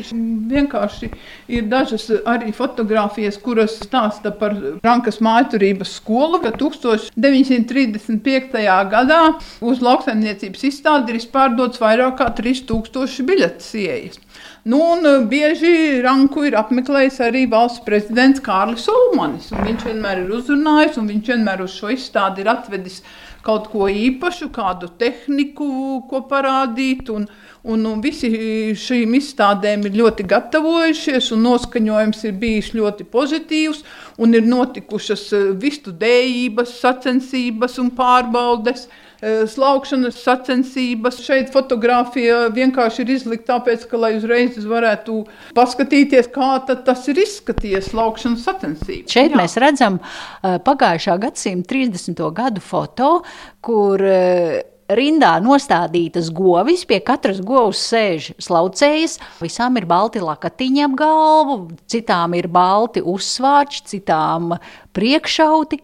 vienkārši 0.51 1.11
ir 1.53 1.67
dažas 1.69 2.07
arī 2.29 2.53
fotogrāfijas, 2.57 3.37
kuras 3.43 3.75
stāsta 3.83 4.31
par 4.33 4.55
Rankas 4.85 5.21
mājturības 5.21 5.97
skolu, 5.99 6.41
ka 6.41 6.51
1935. 6.57 8.65
gadā 8.95 9.23
uz 9.61 9.81
lauksaimniecības 9.85 10.65
izstādi 10.71 11.13
ir 11.13 11.21
pārdots 11.35 11.81
vairāk 11.83 12.17
kā 12.23 12.29
3000 12.41 13.27
biļetes 13.29 13.69
ieejas. 13.83 14.17
Nu, 14.65 14.81
bieži 15.29 16.01
Ranku 16.05 16.45
ir 16.49 16.57
apmeklējis 16.61 17.21
arī 17.25 17.47
valsts 17.49 17.85
prezidents 17.85 18.41
Kārlis 18.45 18.89
Ulmanis. 18.93 19.49
Viņš 19.53 19.85
vienmēr 19.89 20.17
ir 20.25 20.31
uzrunājis, 20.37 20.97
un 21.01 21.09
viņš 21.13 21.25
vienmēr 21.33 21.59
uz 21.65 21.73
šo 21.77 21.89
izstādi 21.93 22.45
ir 22.45 22.49
atvedis 22.53 23.01
kaut 23.47 23.71
ko 23.73 23.89
īpašu, 23.89 24.51
kādu 24.55 24.91
tehniku, 25.01 25.71
ko 26.11 26.25
parādīt. 26.31 27.09
Un, 27.15 27.29
Un, 27.61 27.83
un 27.85 27.99
visi 28.01 28.31
šīm 28.81 29.19
izstādēm 29.19 29.83
ir 29.85 29.99
ļoti 30.01 30.25
gatavojušies, 30.31 31.27
un 31.35 31.43
noskaņojums 31.45 32.23
ir 32.25 32.39
bijis 32.41 32.71
ļoti 32.73 33.05
pozitīvs. 33.13 33.83
Ir 34.25 34.47
notikušas 34.49 35.27
eh, 35.37 35.51
vistu 35.61 35.93
dējības, 35.93 36.79
sacensības 36.81 37.77
un 37.83 37.93
pārbaudes, 37.97 38.87
slaukšanas 39.21 40.17
sacensības. 40.25 41.21
Šeit 41.25 41.53
fotografija 41.53 42.47
vienkārši 42.55 43.05
ir 43.05 43.15
izlikta 43.17 43.57
tāpēc, 43.57 43.85
ka, 43.91 44.01
lai 44.01 44.15
uzreiz 44.19 44.57
varētu 44.65 45.19
paskatīties, 45.57 46.31
kā 46.33 46.53
tas 46.69 47.07
ir 47.13 47.21
izskatījies 47.25 47.91
slaukšanas 47.93 48.47
sacensības. 48.49 49.13
Šeit 49.13 49.35
Jā. 49.35 49.43
mēs 49.43 49.59
redzam 49.61 50.01
eh, 50.01 50.59
pagājušā 50.65 51.19
gadsimta 51.27 51.75
30. 51.75 52.25
gadu 52.37 52.65
foto, 52.65 53.13
kur 53.65 54.03
rindā 54.97 55.35
nostādītas 55.43 56.31
govis, 56.35 56.85
pie 56.89 57.01
katras 57.05 57.41
govs 57.47 57.83
sēž 57.91 58.31
slaucējas, 58.43 59.19
visām 59.43 59.79
ir 59.79 59.87
balti 59.91 60.23
lakatiņi 60.23 60.87
ap 60.87 60.97
galvu, 60.99 61.59
citām 61.91 62.35
ir 62.39 62.51
balti 62.51 63.03
uzsvārči, 63.03 63.85
citām 63.95 64.55
priekšauti. 64.97 65.81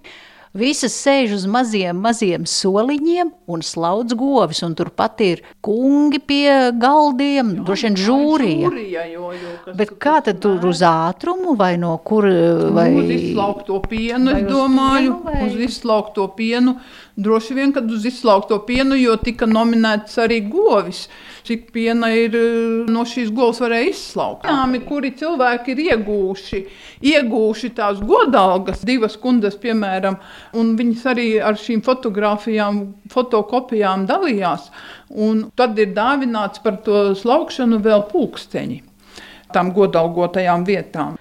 Visas 0.57 0.95
sēž 0.97 1.35
uz 1.37 1.45
maziem, 1.51 1.99
maziem 2.01 2.47
soliņiem 2.49 3.33
un 3.53 3.63
slaudz 3.67 4.17
govis, 4.17 4.63
un 4.65 4.77
turpat 4.79 5.21
ir 5.25 5.43
kungi 5.65 6.21
pie 6.23 6.73
galdiem, 6.81 7.53
droši 7.67 7.89
vien 7.89 7.99
žūrija. 8.01 8.71
žūrija 8.71 9.05
jo, 9.13 9.31
jo, 9.37 9.75
Bet 9.77 9.93
kā 10.01 10.17
tad 10.25 10.41
tur 10.45 10.65
uz 10.71 10.81
ātrumu 10.87 11.57
vai 11.59 11.75
no 11.81 11.93
kur? 12.07 12.29
Vai... 12.77 12.89
Nu, 12.95 13.05
uz 13.05 13.13
izslaukto 13.19 13.81
pienu, 13.85 14.33
es 14.33 14.47
domāju, 14.49 15.19
pienu, 15.21 15.37
vai... 15.37 15.47
uz 15.51 15.65
izslaukto 15.69 16.29
pienu. 16.39 16.79
Droši 17.17 17.57
vien, 17.57 17.73
kad 17.77 17.91
uz 17.93 18.05
izslaukto 18.09 18.59
pienu, 18.69 18.97
jo 19.01 19.17
tika 19.21 19.49
nominēts 19.49 20.17
arī 20.25 20.43
govis, 20.49 21.07
cik 21.47 21.71
piena 21.75 22.11
ir 22.15 22.35
eh, 22.37 22.91
no 22.93 23.05
šīs 23.09 23.31
govs 23.35 23.61
varēja 23.63 23.91
izslaukt. 23.93 24.47
Tāmi, 24.47 24.83
kuri 24.87 25.13
cilvēki 25.19 25.75
ir 25.75 25.83
iegūši, 25.87 26.63
iegūši 27.13 27.73
tās 27.77 28.01
godalgas, 28.03 28.85
divas 28.87 29.17
kundas, 29.21 29.59
piemēram, 29.63 30.19
un 30.59 30.75
viņas 30.79 31.07
arī 31.13 31.29
ar 31.41 31.59
šīm 31.61 31.85
fotografijām, 31.87 32.83
fotokopijām 33.13 34.09
dalījās, 34.11 34.71
un 35.11 35.47
tad 35.57 35.79
ir 35.83 35.95
dāvināts 35.97 36.63
par 36.65 36.81
to 36.87 37.09
slaukšanu 37.19 37.81
vēl 37.85 38.09
pulksteņi 38.11 38.83
tām 39.55 39.71
godalgotajām 39.77 40.67
vietām. 40.67 41.17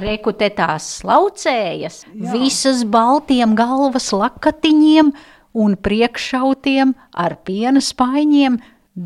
Reku 0.00 0.34
te 0.36 0.50
tās 0.52 0.86
slaucējas, 1.00 2.02
Jā. 2.04 2.32
visas 2.34 2.82
baltiem 2.84 3.54
galvas 3.58 4.10
lakatiņiem 4.12 5.14
un 5.56 5.76
priekšautiem 5.80 6.92
ar 7.16 7.38
piena 7.46 7.80
spaiņiem 7.82 8.58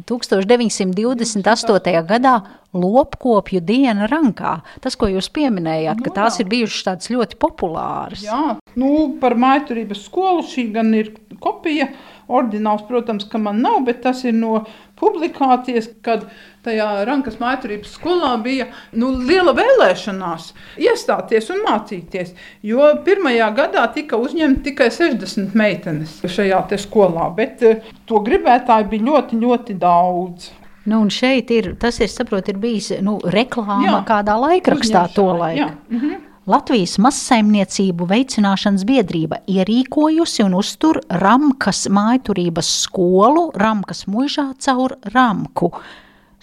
1928. 0.09 2.03
gadā 2.09 2.35
lopkopju 2.75 3.61
diena 3.63 4.09
rankā. 4.11 4.57
Tas, 4.83 4.97
ko 4.99 5.07
jūs 5.13 5.29
pieminējāt, 5.35 6.03
ka 6.03 6.11
Nu, 6.11 6.17
tās 6.17 6.39
jā. 6.39 6.45
ir 6.45 6.51
bijušas 6.51 6.87
tādas 6.89 7.11
ļoti 7.13 7.39
populāras. 7.39 8.25
Jā, 8.27 8.57
nu, 8.81 8.91
par 9.21 9.37
maiturības 9.39 10.05
skolu 10.09 10.43
šī 10.51 10.69
gan 10.75 10.93
ir 10.99 11.15
kopija. 11.41 11.93
Ordināls, 12.25 12.87
protams, 12.89 13.27
ka 13.29 13.37
man 13.37 13.59
nav, 13.61 13.83
bet 13.85 13.99
tas 14.03 14.23
ir 14.25 14.33
no 14.33 14.63
publikācijas, 15.05 15.91
kad 16.05 16.25
tajā 16.65 16.89
Rankas 17.05 17.37
maiturības 17.41 17.93
skolā 17.99 18.33
bija 18.43 18.71
nu, 18.97 19.13
liela 19.29 19.53
vēlēšanās 19.57 20.51
iestāties 20.81 21.51
un 21.53 21.63
mācīties. 21.69 22.33
Jo 22.65 22.95
pirmajā 23.05 23.51
gadā 23.57 23.85
tika 23.95 24.19
uzņemta 24.21 24.65
tikai 24.71 24.91
60 24.95 25.55
meitenes 25.59 26.19
šajā 26.25 26.65
skolā, 26.81 27.29
bet 27.37 27.63
eh, 27.63 27.89
to 28.09 28.25
gribētāju 28.25 28.91
bija 28.91 29.09
ļoti, 29.13 29.41
ļoti 29.45 29.79
daudz. 29.81 30.53
Nu, 30.85 31.01
un 31.01 31.11
šeit 31.13 31.51
ir, 31.55 31.73
tas 31.81 31.97
ir, 32.05 32.11
saprot, 32.13 32.49
ir 32.53 32.59
bijis 32.61 32.91
nu, 33.05 33.17
reklāma 33.33 33.87
Jā, 33.87 34.01
kādā 34.09 34.37
laikrakstā 34.37 35.07
to 35.15 35.31
laiku. 35.33 35.61
jā, 35.63 35.71
mhm. 35.89 36.23
Latvijas 36.45 36.99
mazsaimniecību 37.01 38.05
veicināšanas 38.05 38.83
biedrība 38.85 39.39
ierīkojusi 39.49 40.43
un 40.45 40.53
uztur 40.59 40.99
Ramkas 41.23 41.87
mājturības 41.89 42.69
skolu 42.83 43.47
Ramkas 43.57 44.03
mužā 44.13 44.51
caur 44.61 44.93
Ramku. 45.15 45.71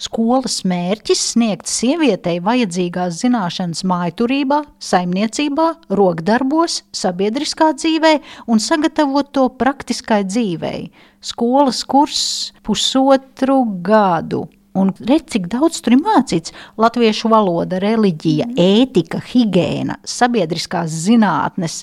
Skolas 0.02 0.64
mērķis 0.66 1.22
sniegt 1.36 1.70
sievietei 1.70 2.40
vajadzīgās 2.42 3.20
zināšanas 3.20 3.84
mājturībā, 3.86 4.58
saimniecībā, 4.82 5.68
rokdarbos, 5.94 6.80
sabiedriskā 6.90 7.70
dzīvē 7.78 8.16
un 8.50 8.58
sagatavot 8.58 9.30
to 9.30 9.46
praktiskai 9.54 10.24
dzīvei. 10.26 10.88
Skolas 11.22 11.84
kurs 11.86 12.24
pusotru 12.66 13.60
gadu. 13.86 14.48
Un 14.74 14.92
redz, 14.96 15.34
cik 15.34 15.50
daudz 15.52 15.82
tur 15.84 15.96
ir 15.96 16.00
mācīts. 16.00 16.54
Latviešu 16.80 17.28
valoda, 17.32 17.80
reliģija, 17.82 18.46
ētika, 18.56 19.20
higiēna, 19.20 19.98
sabiedriskās 20.08 20.94
zinātnes, 21.04 21.82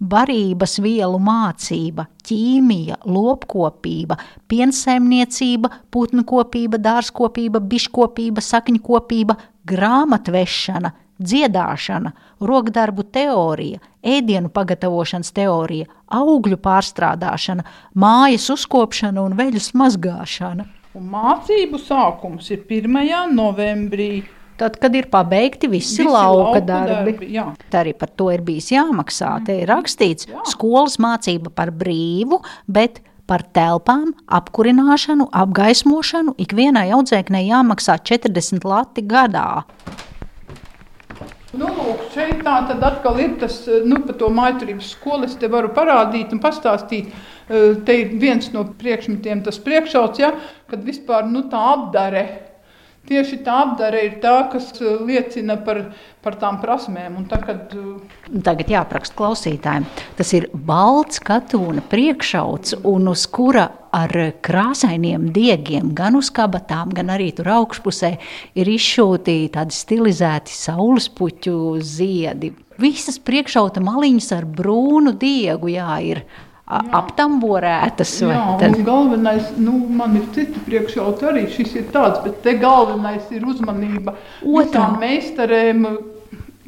barības 0.00 0.78
vielu 0.80 1.20
mācība, 1.20 2.06
ķīmija, 2.24 3.02
lopkopība, 3.04 4.16
piensaimniecība, 4.48 5.68
putnu-kopība, 5.92 6.80
dārzkopība, 6.80 7.60
biškopība, 7.60 8.40
sakņkopība, 8.40 9.36
grāmatvešana, 9.68 10.94
dziedāšana, 11.20 12.14
rokdarbu 12.40 13.04
teorija, 13.12 13.84
ēdienu 14.00 14.48
pagatavošanas 14.48 15.34
teorija, 15.36 15.92
augļu 16.08 16.56
pārstrādāšana, 16.64 17.68
mājas 17.92 18.48
uzkopšana 18.56 19.28
un 19.28 19.36
veļu 19.36 19.66
mazgāšana. 19.76 20.79
Un 20.98 21.06
mācību 21.06 21.78
sākums 21.78 22.48
ir 22.50 22.64
1. 22.66 23.30
novembrī. 23.30 24.24
Tad, 24.58 24.74
kad 24.82 24.96
ir 24.98 25.06
pabeigti 25.08 25.70
visi, 25.70 26.02
Visi 26.02 26.04
lauka, 26.04 26.58
lauku 26.58 26.64
darbi, 26.66 27.12
darbi, 27.14 27.60
tad 27.62 27.76
arī 27.80 27.94
par 27.96 28.10
to 28.12 28.26
ir 28.34 28.42
bijis 28.44 28.72
jāmaksā. 28.74 29.30
Te 29.46 29.54
ir 29.62 29.70
rakstīts, 29.70 30.26
Jā. 30.28 30.42
skolas 30.50 30.98
mācība 31.00 31.52
par 31.54 31.70
brīvu, 31.72 32.42
bet 32.68 33.00
par 33.30 33.46
telpām, 33.56 34.10
apkurināšanu, 34.26 35.30
apgaismošanu 35.30 36.34
ikvienai 36.42 36.88
audzēknei 36.98 37.46
jāmaksā 37.46 38.00
40 38.10 38.66
lati 38.66 39.06
gadā. 39.06 39.62
Nu, 41.50 41.66
lūk, 41.66 42.04
šeit 42.14 42.44
tā 42.46 42.60
tad 42.68 42.84
atkal 42.86 43.16
ir 43.18 43.32
tas, 43.40 43.56
nu, 43.66 43.98
par 44.06 44.14
to 44.20 44.28
maiturības 44.30 44.92
skolu 44.94 45.26
es 45.26 45.34
te 45.38 45.48
varu 45.50 45.72
parādīt 45.74 46.30
un 46.30 46.38
pastāstīt. 46.42 47.10
Eh, 47.50 47.74
Te 47.86 47.96
ir 48.04 48.12
viens 48.22 48.52
no 48.54 48.62
priekšmetiem, 48.78 49.42
tas 49.42 49.58
priekšauts, 49.58 50.22
ja, 50.22 50.30
kad 50.70 50.84
vispār 50.86 51.26
nu, 51.26 51.42
tā 51.50 51.64
apdare. 51.72 52.22
Tieši 53.08 53.40
tā 53.42 53.54
apdare 53.64 54.02
ir 54.04 54.18
tā, 54.22 54.34
kas 54.52 54.68
eh, 54.76 55.00
liecina 55.08 55.56
par, 55.64 55.80
par 56.22 56.36
tām 56.38 56.60
prasmēm. 56.60 57.16
Un 57.18 57.24
tā, 57.30 57.40
kad, 57.42 57.72
eh, 57.72 58.40
Tagad 58.44 58.68
jāapraksta 58.70 59.16
klausītājiem. 59.16 59.86
Tas 60.18 60.32
ir 60.36 60.50
balts 60.52 61.22
katūna 61.24 61.82
priekšauts, 61.90 62.76
un 62.86 63.08
uz 63.10 63.24
kura 63.32 63.70
ar 63.96 64.12
krāsainiem 64.44 65.30
diegiem, 65.34 65.94
gan 65.96 66.18
uz 66.20 66.28
kabatām, 66.30 66.92
gan 66.94 67.10
arī 67.10 67.30
tur 67.34 67.50
augšpusē, 67.56 68.12
ir 68.60 68.70
izšūti 68.70 69.38
tādi 69.56 69.74
stilizēti 69.74 70.54
saules 70.54 71.08
puķu 71.10 71.56
ziedi. 71.82 72.52
Visas 72.80 73.18
priekšauta 73.18 73.82
maliņas 73.84 74.30
ar 74.36 74.46
brūnu 74.46 75.16
diegu, 75.18 75.72
jā, 75.72 75.90
ir 76.12 76.22
aptamborētas. 76.70 78.14
un 78.22 78.84
galvenais, 78.86 79.50
nu, 79.58 79.74
man 79.90 80.14
ir 80.20 80.28
citi 80.36 80.62
priekšauti 80.66 81.26
arī 81.32 81.44
šis 81.50 81.74
ir 81.80 81.90
tāds, 81.94 82.22
bet 82.24 82.42
te 82.44 82.54
galvenais 82.60 83.26
ir 83.34 83.44
uzmanība. 83.50 84.14
Otrā. 84.44 84.64
Visām 84.70 84.98
meistarēm 85.02 85.86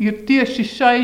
ir 0.03 0.17
tieši 0.27 0.65
šai 0.67 0.97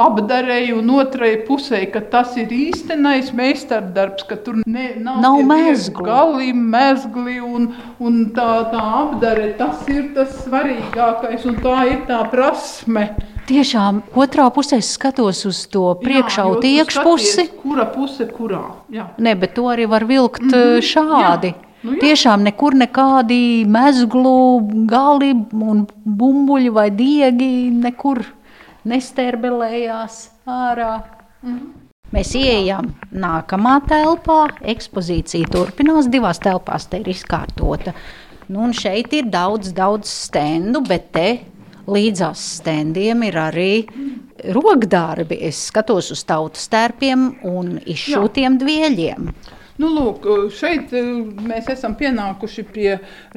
apdarēji 0.00 0.72
un 0.74 0.88
otrai 0.98 1.36
pusē, 1.46 1.84
ka 1.92 2.00
tas 2.10 2.34
ir 2.40 2.50
īstenais 2.50 3.30
meistardarbs, 3.36 4.24
ka 4.26 4.38
tur 4.42 4.62
ne, 4.66 4.88
nav, 4.98 5.20
Nav 5.22 5.42
mezglu. 5.46 6.06
gali, 6.08 6.52
mezgli 6.52 7.38
un, 7.38 7.68
un 8.02 8.20
tā, 8.34 8.48
tā 8.72 8.82
apdare, 9.04 9.52
tas 9.60 9.86
ir 9.92 10.10
tas 10.16 10.34
svarīgākais 10.46 11.46
un 11.46 11.60
tā 11.62 11.76
ir 11.92 12.00
tā 12.10 12.24
prasme. 12.32 13.12
Tiešām 13.50 14.04
otrā 14.14 14.44
pusē 14.54 14.78
skatos 14.84 15.42
uz 15.48 15.64
to 15.72 15.88
priekšautu 15.98 16.68
iekšpusi. 16.68 17.48
Kura 17.64 17.88
puse 17.90 18.28
kurā? 18.30 18.62
Jā. 18.94 19.08
Ne, 19.18 19.34
bet 19.34 19.56
to 19.56 19.66
arī 19.72 19.88
var 19.90 20.06
vilkt 20.06 20.42
mm 20.42 20.54
-hmm, 20.54 20.86
šādi. 20.92 21.52
jā. 21.54 21.66
Nu, 21.82 21.94
jā. 21.96 22.00
Tiešām 22.00 22.42
nekur 22.44 22.74
nekādi 22.76 23.64
mezglu, 23.64 24.60
gali 24.86 25.32
un 25.50 25.86
bumbuļi 26.04 26.70
vai 26.70 26.90
diegi 26.90 27.70
nekur 27.72 28.24
nesterbelējās 28.84 30.30
ārā. 30.46 31.02
Mm 31.42 31.54
-hmm. 31.54 31.70
Mēs 32.10 32.34
ieejam 32.34 32.88
nākamā 33.12 33.80
telpā. 33.86 34.48
Ekspozīcija 34.60 35.46
turpinās. 35.52 36.08
Divās 36.10 36.38
telpās 36.38 36.88
te 36.90 36.98
ir 36.98 37.08
izkārtota. 37.08 37.92
Nu, 38.48 38.64
un 38.66 38.72
šeit 38.72 39.12
ir 39.12 39.24
daudz, 39.30 39.72
daudz 39.72 40.08
stendu, 40.08 40.80
bet 40.80 41.12
te 41.12 41.38
līdzās 41.94 42.42
stendiem 42.60 43.24
ir 43.28 43.38
arī 43.40 43.72
rokdarbi. 44.56 45.40
Es 45.50 45.66
skatos 45.70 46.10
uz 46.14 46.24
tautas 46.28 46.68
tērpiem 46.72 47.30
un 47.50 47.78
izšūtiem 47.84 48.60
dvieļiem. 48.60 49.32
Nu, 49.80 49.88
lūk, 49.94 50.26
šeit 50.52 50.90
eh, 50.92 51.06
mēs 51.48 51.70
esam 51.72 51.94
pienākuši 51.96 52.64
pie 52.74 52.88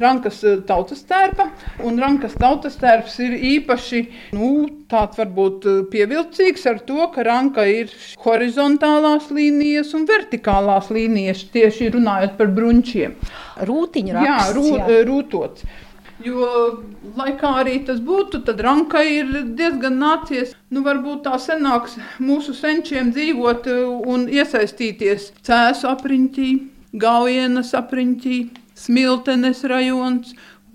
Rankas 0.02 0.42
eh, 0.44 0.58
tautas 0.68 1.06
tērpa. 1.08 1.46
Un 1.88 2.02
Rankas 2.02 2.36
tautas 2.40 2.76
tērps 2.82 3.16
ir 3.24 3.38
īpaši 3.54 4.02
nu, 4.36 4.50
tāds 4.92 5.22
varbūt 5.22 5.70
eh, 5.72 5.78
pievilcīgs 5.94 6.68
ar 6.68 6.82
to, 6.90 7.08
ka 7.16 7.24
Ranka 7.24 7.64
ir 7.72 7.94
horizontālās 8.26 9.30
līnijas 9.32 9.96
un 9.96 10.04
vertikālās 10.10 10.92
līnijas, 10.92 11.46
tieši 11.54 11.94
runājot 11.96 12.36
par 12.42 12.52
brunčiem. 12.60 13.16
Rūtiņu 13.64 14.12
Jā, 14.18 14.26
raksts. 14.28 14.58
rū, 14.58 14.68
jā. 14.82 15.02
rūtots. 15.08 15.72
Jo, 16.24 16.48
lai 17.18 17.34
kā 17.40 17.50
arī 17.60 17.80
tas 17.88 17.98
būtu, 18.00 18.44
tad 18.48 18.62
ranka 18.64 19.02
ir 19.04 19.32
diezgan 19.60 19.98
nācies, 20.00 20.54
nu, 20.72 20.84
varbūt 20.86 21.26
tā 21.26 21.36
senāks 21.42 21.98
mūsu 22.24 22.56
senčiem 22.56 23.12
dzīvot 23.12 23.68
eh, 23.68 23.82
un 24.14 24.30
iesaistīties 24.32 25.34
cēsu 25.44 25.90
apriņķī, 25.92 26.50
gaujienas 27.04 27.74
apriņķī, 27.76 28.38
smiltenes 28.86 29.66
rajons, 29.68 30.32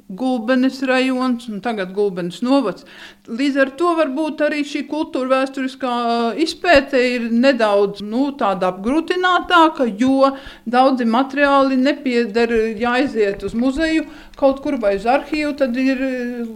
gulbenes 0.08 0.80
rajons 0.88 1.48
un 1.48 1.60
tagad 1.60 1.92
gulbenes 1.96 2.40
novads. 2.42 2.86
Līdz 3.28 3.60
ar 3.64 3.72
to 3.80 3.92
varbūt 3.98 4.42
arī 4.46 4.64
šī 4.64 4.84
kultūra 4.88 5.42
vēsturiskā 5.42 5.94
izpēte 6.40 7.00
ir 7.14 7.28
nedaudz 7.32 8.02
nu, 8.02 8.30
tāda 8.40 8.72
apgrūtinātāka, 8.72 9.88
jo 10.00 10.32
daudzi 10.64 11.08
materiāli 11.08 11.76
nepieder 11.80 12.54
jāiziet 12.80 13.44
uz 13.44 13.56
muzeju 13.56 14.06
kaut 14.38 14.62
kur 14.64 14.78
vai 14.80 14.96
uz 14.96 15.06
arhīvu, 15.08 15.56
tad 15.58 15.76
ir 15.76 16.04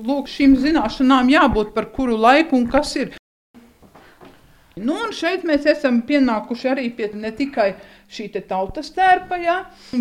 lūk 0.07 0.31
šīm 0.33 0.57
zināšanām 0.63 1.33
jābūt 1.33 1.75
par 1.77 1.93
kuru 1.93 2.17
laiku 2.17 2.57
un 2.57 2.71
kas 2.73 2.97
ir. 2.97 3.22
Nu, 4.81 4.95
un 4.97 5.11
šeit 5.13 5.43
mēs 5.45 5.67
esam 5.69 5.99
pienākuši 6.09 6.69
arī 6.71 6.87
pie 6.97 7.11
ne 7.13 7.29
tikai 7.37 7.75
šī 8.13 8.31
tautas 8.49 8.89
tērpa, 8.97 9.37
jā, 9.41 9.57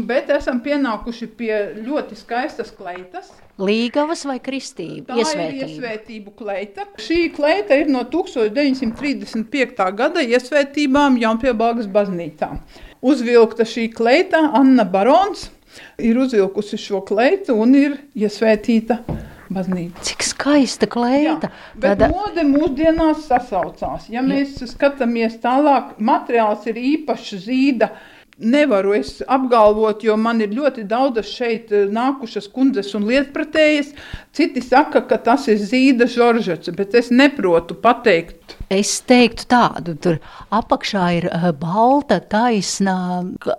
bet 0.08 0.30
esam 0.32 0.62
pienākuši 0.64 1.28
pie 1.36 1.54
ļoti 1.84 2.16
skaistas 2.20 2.72
kleitas. 2.76 3.32
Līgavas 3.60 4.24
vai 4.26 4.38
kristība? 4.40 5.12
Tā 5.12 5.18
ir 5.20 5.26
Iesvētība. 5.26 5.68
iesvētību 5.68 6.36
kleita. 6.40 6.86
Šī 7.04 7.20
kleita 7.36 7.76
ir 7.82 7.92
no 7.92 8.06
1935. 8.08 9.92
gada 10.00 10.24
iesvētībām 10.24 11.20
Jaunpiebāgas 11.20 11.92
baznīcā. 11.92 12.54
Uzvilkta 13.02 13.68
šī 13.68 13.90
kleita, 13.94 14.40
Anna 14.56 14.86
Barons 14.88 15.50
ir 16.00 16.18
uzvilkusi 16.20 16.80
šo 16.80 17.04
kleitu 17.08 17.56
un 17.60 17.76
ir 17.76 18.00
iesvētīta 18.16 19.02
baznīca. 19.54 20.04
Cik 20.08 20.24
skaista 20.24 20.88
kleita. 20.88 21.50
Jā, 21.50 21.76
bet 21.76 22.00
Tāda- 22.00 22.10
mode 22.10 22.46
mūsdienās 22.48 23.28
sasaucās. 23.28 24.10
Ja 24.10 24.22
mēs 24.26 24.58
skatāmies 24.74 25.40
tālāk, 25.44 25.98
materiāls 26.00 26.66
ir 26.72 26.76
īpašs 26.76 27.46
zīda 27.46 27.92
nevaru 28.42 28.94
es 28.98 29.20
apgalvot, 29.30 30.04
jo 30.06 30.16
man 30.18 30.42
ir 30.44 30.54
ļoti 30.56 30.86
daudzas 30.90 31.30
šeit 31.32 31.72
eh, 31.74 31.88
nākušas 31.92 32.50
kundzes 32.54 32.92
un 32.98 33.06
lietpratējas. 33.10 33.94
Citi 34.36 34.64
saka, 34.64 35.04
ka 35.08 35.18
tas 35.22 35.48
ir 35.52 35.60
zīda 35.60 36.08
žoržets, 36.10 36.72
bet 36.76 36.96
es 36.98 37.12
neprotu 37.12 37.76
pateikt. 37.76 38.56
Es 38.72 38.94
teiktu 39.04 39.48
tādu, 39.52 39.96
tur 40.00 40.20
apakšā 40.56 41.06
ir 41.18 41.28
uh, 41.28 41.50
balta, 41.52 42.22
taisna 42.24 42.96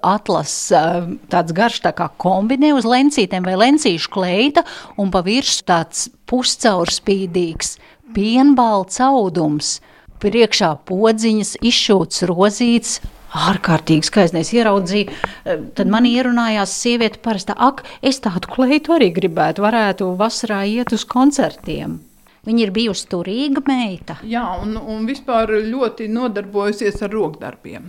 atlasa, 0.01 0.83
uh, 1.03 1.11
tāds 1.33 1.53
garš 1.57 1.83
tā 1.85 1.93
kā 1.97 2.09
kombinē 2.23 2.73
uz 2.79 2.89
lencītēm 2.89 3.45
vai 3.45 3.59
lencīšu 3.61 4.13
kleita, 4.13 4.65
un 4.97 5.13
pa 5.13 5.21
virsmu 5.27 5.69
tāds 5.69 6.07
puscaurspīdīgs 6.31 7.77
pienbalts 8.17 9.03
audums. 9.05 9.81
Priekšā 10.23 10.77
podziņas, 10.87 11.57
izšūts 11.67 12.23
rozīts, 12.31 13.01
ārkārtīgi 13.33 14.09
skaisti. 14.09 14.41
Es 14.43 14.53
ieraudzīju, 14.55 15.11
eh, 15.45 15.67
tad 15.77 15.91
man 15.93 16.07
ierunājās 16.09 16.73
sieviete 16.85 17.23
parasti, 17.23 17.57
ak, 17.57 17.85
es 18.03 18.21
tādu 18.21 18.51
kleitu 18.53 18.97
arī 18.99 19.13
gribētu, 19.15 19.65
varētu 19.65 20.15
vasarā 20.17 20.65
iet 20.69 20.93
uz 20.93 21.05
koncertiem. 21.05 22.01
Viņa 22.43 22.59
ir 22.65 22.71
bijusi 22.75 23.07
turīga 23.07 23.63
meita. 23.69 24.17
Jā, 24.27 24.43
un, 24.65 24.75
un 24.77 25.05
vispār 25.07 25.53
ļoti 25.63 26.09
nodarbojusies 26.11 27.05
ar 27.07 27.13
rokdarbiem. 27.15 27.85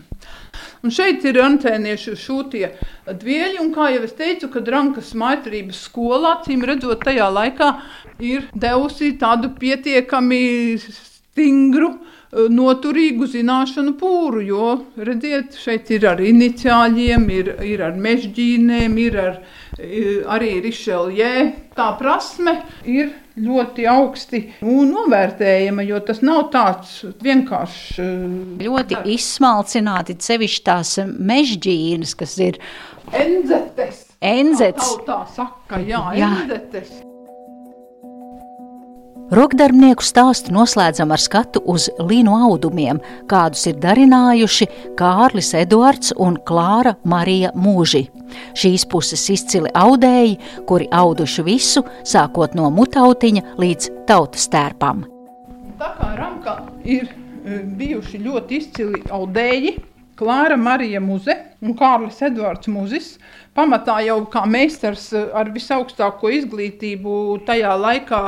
Un 0.86 0.91
šeit 0.93 1.23
ir 1.25 1.39
antēnieši 1.41 2.13
šūtie 2.19 2.67
dvieļi, 3.08 3.58
un 3.63 3.71
kā 3.73 3.88
jau 3.95 4.03
es 4.06 4.13
teicu, 4.13 4.51
kad 4.53 4.69
Rankas 4.69 5.13
maitrības 5.17 5.79
skolā, 5.88 6.36
cīm 6.45 6.62
redzot, 6.69 7.01
tajā 7.01 7.32
laikā 7.34 7.71
ir 8.21 8.45
devusi 8.53 9.15
tādu 9.17 9.49
pietiekami 9.58 10.43
stingru 11.34 11.89
uh, 11.89 12.13
noturīgu 12.50 13.28
zināšanu 13.30 13.96
pūru, 14.00 14.41
jo, 14.46 14.69
redziet, 14.98 15.58
šeit 15.60 15.91
ir 15.93 16.08
ar 16.10 16.22
iniciāļiem, 16.24 17.28
ir, 17.34 17.52
ir 17.65 17.84
ar 17.86 17.98
mežģīnēm, 18.00 18.96
ir 19.04 19.19
ar, 19.22 19.36
arī 20.34 20.56
rišeljē. 20.65 21.34
Tā 21.78 21.91
prasme 22.00 22.56
ir 22.89 23.13
ļoti 23.41 23.88
augsti 23.89 24.41
nu, 24.65 24.84
novērtējama, 24.89 25.86
jo 25.89 26.02
tas 26.06 26.22
nav 26.26 26.48
tāds 26.54 27.00
vienkārši. 27.24 28.10
Ļoti 28.63 29.00
tā. 29.00 29.06
izsmalcināti, 29.15 30.17
sevišķi 30.22 30.67
tās 30.69 30.98
mežģīnas, 31.06 32.17
kas 32.19 32.38
ir 32.41 32.62
enzetes. 33.13 34.06
Enzetes. 34.24 34.93
Tā, 35.04 35.10
tā 35.10 35.24
saka, 35.36 35.82
jā, 35.84 36.06
jā. 36.17 36.30
enzetes. 36.43 37.02
Rokdarbnieku 39.34 40.04
stāstu 40.06 40.52
noslēdzam 40.54 41.10
ar 41.10 41.22
skatu 41.22 41.62
uz 41.74 41.88
līnu 41.98 42.36
audumiem, 42.46 43.00
kādus 43.32 43.63
ir 43.72 43.80
darinājuši 43.82 44.67
Kārlis 45.00 45.48
Eduards 45.58 46.13
un 46.22 46.36
Klāra 46.46 46.91
Marija 47.10 47.50
Mūži. 47.58 48.04
Šīs 48.54 48.86
puses 48.91 49.24
izcili 49.34 49.72
audēji, 49.74 50.36
kuri 50.69 50.86
auduši 50.93 51.46
visu, 51.48 51.82
sākot 52.06 52.54
no 52.54 52.69
mutautiņa 52.76 53.56
līdz 53.63 53.89
tautas 54.12 54.46
tērpam. 54.54 55.02
Tā 55.82 55.89
kā 55.98 56.12
Ramka 56.19 56.60
ir 56.86 57.10
e, 57.10 57.63
bijuši 57.80 58.22
ļoti 58.28 58.62
izcili 58.62 59.02
audēji, 59.10 59.80
Klāra 60.13 60.60
Marija 60.62 61.02
Muze 61.02 61.34
un 61.65 61.74
Kārlis 61.74 62.22
Edvards 62.22 62.69
Muzis 62.69 63.15
pamatā 63.58 64.00
jau 64.08 64.20
kā 64.34 64.44
meistars 64.50 65.12
ar 65.13 65.52
visaugstāko 65.54 66.32
izglītību 66.39 67.16
tajā 67.48 67.76
laikā 67.80 68.24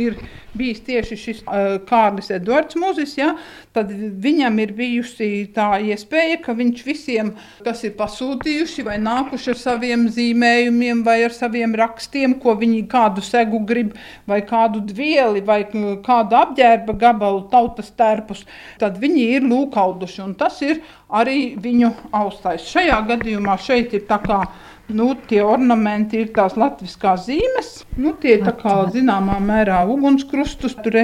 ir 0.00 0.20
bijis 0.56 0.80
tieši 0.86 1.16
šis 1.18 1.42
Kārlis 1.88 2.30
Edvards 2.34 2.76
Mūzis, 2.78 3.14
ja, 3.18 3.32
tad 3.76 3.92
viņam 3.92 4.58
ir 4.64 4.72
bijusi 4.76 5.28
tā 5.54 5.78
iespēja, 5.92 6.40
ka 6.44 6.54
viņš 6.58 6.82
visiem, 6.86 7.32
kas 7.64 7.84
ir 7.86 7.94
pasūtījuši 7.98 8.84
vai 8.88 8.98
nākuši 9.02 9.52
ar 9.54 9.60
saviem 9.60 10.08
zīmējumiem 10.12 11.04
vai 11.06 11.20
ar 11.28 11.36
saviem 11.36 11.76
rakstiem, 11.78 12.36
ko 12.42 12.56
viņi 12.58 12.82
kādu 12.90 13.24
segu 13.24 13.62
grib, 13.66 13.94
vai 14.30 14.40
kādu 14.46 14.82
dvieli, 14.90 15.44
vai 15.46 15.62
kādu 15.70 16.40
apģērba 16.40 16.98
gabalu 16.98 17.46
tautas 17.52 17.92
tērpus, 17.94 18.42
tad 18.82 18.98
viņi 19.00 19.28
ir 19.36 19.46
lūkauduši, 19.46 20.24
un 20.26 20.34
tas 20.38 20.58
ir 20.66 20.82
arī 21.10 21.54
viņu 21.62 21.92
austais. 22.14 22.66
Šajā 22.70 22.98
gadījumā 23.08 23.56
šeit 23.60 23.94
ir 23.94 24.06
tā 24.10 24.18
kā 24.22 24.42
Nu, 24.90 25.12
tie 25.30 25.42
ornamenti 25.46 26.18
ir 26.24 26.32
tās 26.34 26.56
latviskās 26.58 27.28
zīmes. 27.28 27.70
Nu, 28.00 28.16
tie 28.18 28.38
ir 28.38 28.52
kā 28.58 28.80
zināmā 28.90 29.38
mērā 29.44 29.84
ugunskrustus. 29.86 30.74
Tur 30.82 30.96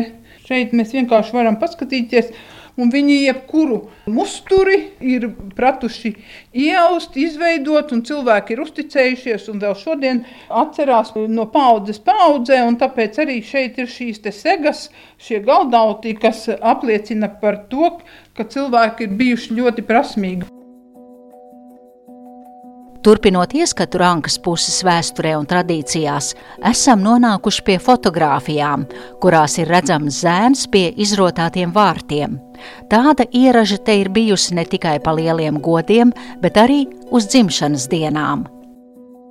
šeit 0.47 0.75
mēs 0.75 0.95
vienkārši 0.97 1.37
varam 1.37 1.59
paskatīties. 1.61 2.33
Un 2.77 2.91
viņi 2.93 3.15
jebkuru 3.23 3.79
musturi 4.13 4.75
ir 5.01 5.31
pratuši 5.57 6.11
ieaust, 6.53 7.15
izveidot, 7.17 7.95
un 7.97 8.03
cilvēki 8.05 8.53
ir 8.53 8.61
uzticējušies 8.67 9.47
un 9.53 9.63
vēl 9.63 9.79
šodien 9.81 10.21
atcerās 10.63 11.15
no 11.33 11.47
paudzes 11.55 12.03
paudzē. 12.05 12.59
Tāpēc 12.83 13.23
arī 13.25 13.39
šeit 13.53 13.81
ir 13.81 13.89
šīs 13.89 14.21
segas, 14.43 14.91
šie 15.17 15.41
galdauti, 15.47 16.13
kas 16.21 16.51
apliecina 16.61 17.33
par 17.41 17.63
to, 17.73 17.95
ka 18.37 18.45
cilvēki 18.45 19.09
ir 19.09 19.17
bijuši 19.23 19.57
ļoti 19.63 19.87
prasmīgi. 19.89 20.56
Turpinot 23.07 23.53
ieskatu 23.55 24.01
rankas 24.03 24.35
puses 24.43 24.81
vēsturē 24.83 25.37
un 25.39 25.45
tradīcijās, 25.47 26.33
esam 26.67 27.05
nonākuši 27.05 27.63
pie 27.69 27.77
fotografijām, 27.79 28.83
kurās 29.23 29.55
ir 29.63 29.71
redzams 29.71 30.19
zēns 30.25 30.65
pie 30.73 30.89
izrotātiem 31.05 31.71
vārtiem. 31.77 32.35
Tāda 32.91 33.29
ieraža 33.31 33.79
te 33.87 33.95
ir 34.01 34.11
bijusi 34.11 34.59
ne 34.59 34.67
tikai 34.67 34.97
pa 35.07 35.15
lieliem 35.15 35.63
godiem, 35.63 36.11
bet 36.43 36.59
arī 36.59 36.83
uz 37.15 37.31
dzimšanas 37.31 37.87
dienām. 37.95 38.43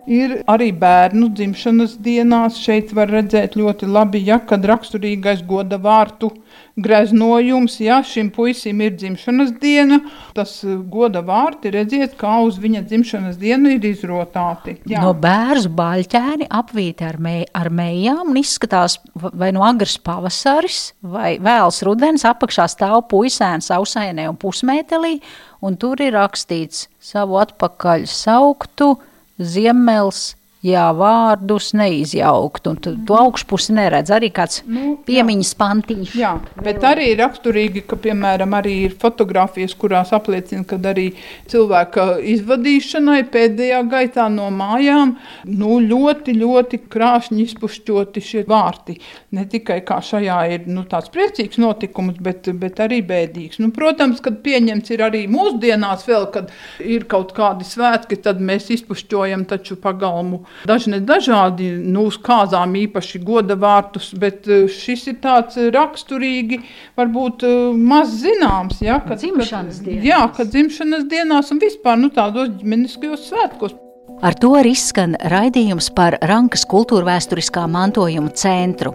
Ir 0.05 0.39
arī 0.51 0.69
bērnu 0.77 1.31
dzimšanas 1.33 1.95
dienās. 2.05 2.59
Šeit 2.61 2.93
var 2.93 3.09
redzēt 3.09 3.55
ļoti 3.57 3.89
labi, 3.89 4.21
ja 4.27 4.37
kad 4.37 4.65
raksturīgais 4.69 5.41
goda 5.47 5.79
vārtu 5.81 6.29
greznojums, 6.75 7.77
ja 7.79 8.01
šim 8.03 8.29
puisim 8.35 8.81
ir 8.83 8.95
dzimšanas 8.99 9.53
diena, 9.61 10.01
tas 10.35 10.57
eh, 10.65 10.75
goda 10.91 11.21
vārti 11.25 11.71
redziet, 11.71 12.17
kā 12.19 12.35
uz 12.43 12.59
viņa 12.61 12.83
dzimšanas 12.89 13.39
dienu 13.39 13.71
ir 13.77 13.87
izrotāti. 13.87 14.75
Jā. 14.91 15.01
No 15.03 15.13
bērnu 15.15 15.71
baļķēni 15.75 16.49
apvīti 16.51 17.07
ar, 17.07 17.17
mē, 17.23 17.35
ar 17.55 17.71
mējām 17.73 18.33
un 18.33 18.41
izskatās 18.41 18.99
vai 19.15 19.53
no 19.55 19.63
agras 19.65 19.95
pavasaris 20.03 20.81
vai 21.01 21.37
vēls 21.43 21.81
rudens 21.87 22.27
apakšā 22.27 22.67
stāv 22.71 23.05
puisēns 23.11 23.71
ausainē 23.73 24.27
un 24.29 24.39
pusmētelī, 24.39 25.17
un 25.63 25.79
tur 25.79 26.03
ir 26.03 26.13
rakstīts 26.17 26.89
savu 26.99 27.39
atpakaļ 27.39 28.03
sauktu, 28.11 28.97
Ziemels, 29.39 30.35
jā, 30.65 30.85
vārdus 30.97 31.71
neizjaukt, 31.77 32.67
un 32.69 32.79
tu, 32.81 32.93
tu 33.05 33.17
augšpusi 33.17 33.75
neredz 33.77 34.11
arī 34.15 34.31
kāds 34.33 34.63
nu, 34.65 34.95
piemiņas 35.05 35.53
pantiņš. 35.59 36.15
Jā, 36.17 36.31
bet 36.65 36.83
arī 36.87 37.11
raksturīgi, 37.19 37.85
ka, 37.89 37.99
piemēram, 38.01 38.55
arī 38.57 38.75
ir 38.87 38.95
fotogrāfijas, 39.01 39.75
kurās 39.79 40.13
apliecina, 40.15 40.65
ka 40.67 40.79
arī 40.91 41.11
cilvēka 41.51 42.07
izvadīšanai 42.35 43.21
pēdējā 43.33 43.81
gaitā 43.91 44.27
no 44.33 44.49
mājām, 44.53 45.15
nu, 45.51 45.79
ļoti, 45.83 46.35
ļoti 46.41 46.81
krāšņi 46.91 47.45
izpušķoti 47.45 48.25
šie 48.25 48.45
vārti. 48.49 48.97
Ne 49.35 49.45
tikai 49.51 49.81
kā 49.85 49.99
šajā 50.05 50.39
ir, 50.55 50.67
nu, 50.71 50.85
tāds 50.89 51.11
priecīgs 51.13 51.61
notikums, 51.61 52.17
bet, 52.23 52.49
bet 52.61 52.81
arī 52.83 53.01
bēdīgs. 53.05 53.61
Nu, 53.61 53.71
protams, 53.75 54.23
kad 54.25 54.41
pieņemts 54.45 54.95
ir 54.95 55.05
arī 55.05 55.25
mūsdienās 55.31 56.07
vēl, 56.09 56.29
kad 56.33 56.53
ir 56.81 57.05
kaut 57.11 57.35
kādi 57.37 57.67
svētki, 57.67 58.17
tad 58.25 58.41
mēs 58.41 58.71
izpušķojam 58.79 59.45
taču 59.49 59.77
pagalmu 59.81 60.43
Dažni 60.65 61.01
dažādi, 61.03 61.69
nu, 61.83 62.07
uz 62.09 62.17
kāzām 62.21 62.75
īpaši 62.79 63.21
goda 63.25 63.57
vārtus, 63.59 64.11
bet 64.17 64.47
eh, 64.47 64.65
šis 64.71 65.07
ir 65.11 65.19
tāds 65.23 65.59
raksturīgi, 65.75 66.61
varbūt 66.97 67.45
eh, 67.45 67.55
maz 67.75 68.15
zināms. 68.23 68.81
Ja, 68.85 69.01
kad, 69.03 69.19
dzimšanas 69.21 69.81
dienās. 69.85 70.05
Jā, 70.07 70.21
kad 70.37 70.53
dzimšanas 70.53 71.09
dienās 71.11 71.51
un 71.53 71.63
vispār 71.63 71.99
nu, 72.01 72.11
tādos 72.15 72.53
ģimeniskajos 72.61 73.27
svētkos. 73.31 73.81
Ar 74.23 74.31
to 74.39 74.53
arī 74.55 74.71
izskan 74.71 75.17
raidījums 75.27 75.89
par 75.93 76.15
Rankas 76.23 76.63
kultūrvēturiskā 76.71 77.65
mantojuma 77.67 78.31
centru. 78.39 78.93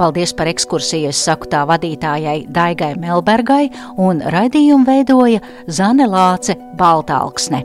Paldies 0.00 0.34
par 0.34 0.50
ekskursiju, 0.50 1.12
es 1.14 1.22
saku 1.28 1.46
tā 1.52 1.62
vadītājai 1.70 2.48
Daigai 2.50 2.96
Melbergai, 2.98 3.70
un 4.02 4.24
raidījumu 4.26 4.90
veidoja 4.90 5.44
Zane 5.70 6.10
Lāce 6.10 6.58
Baltāksne 6.76 7.62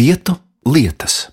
vietu 0.00 0.39
lietas. 0.64 1.32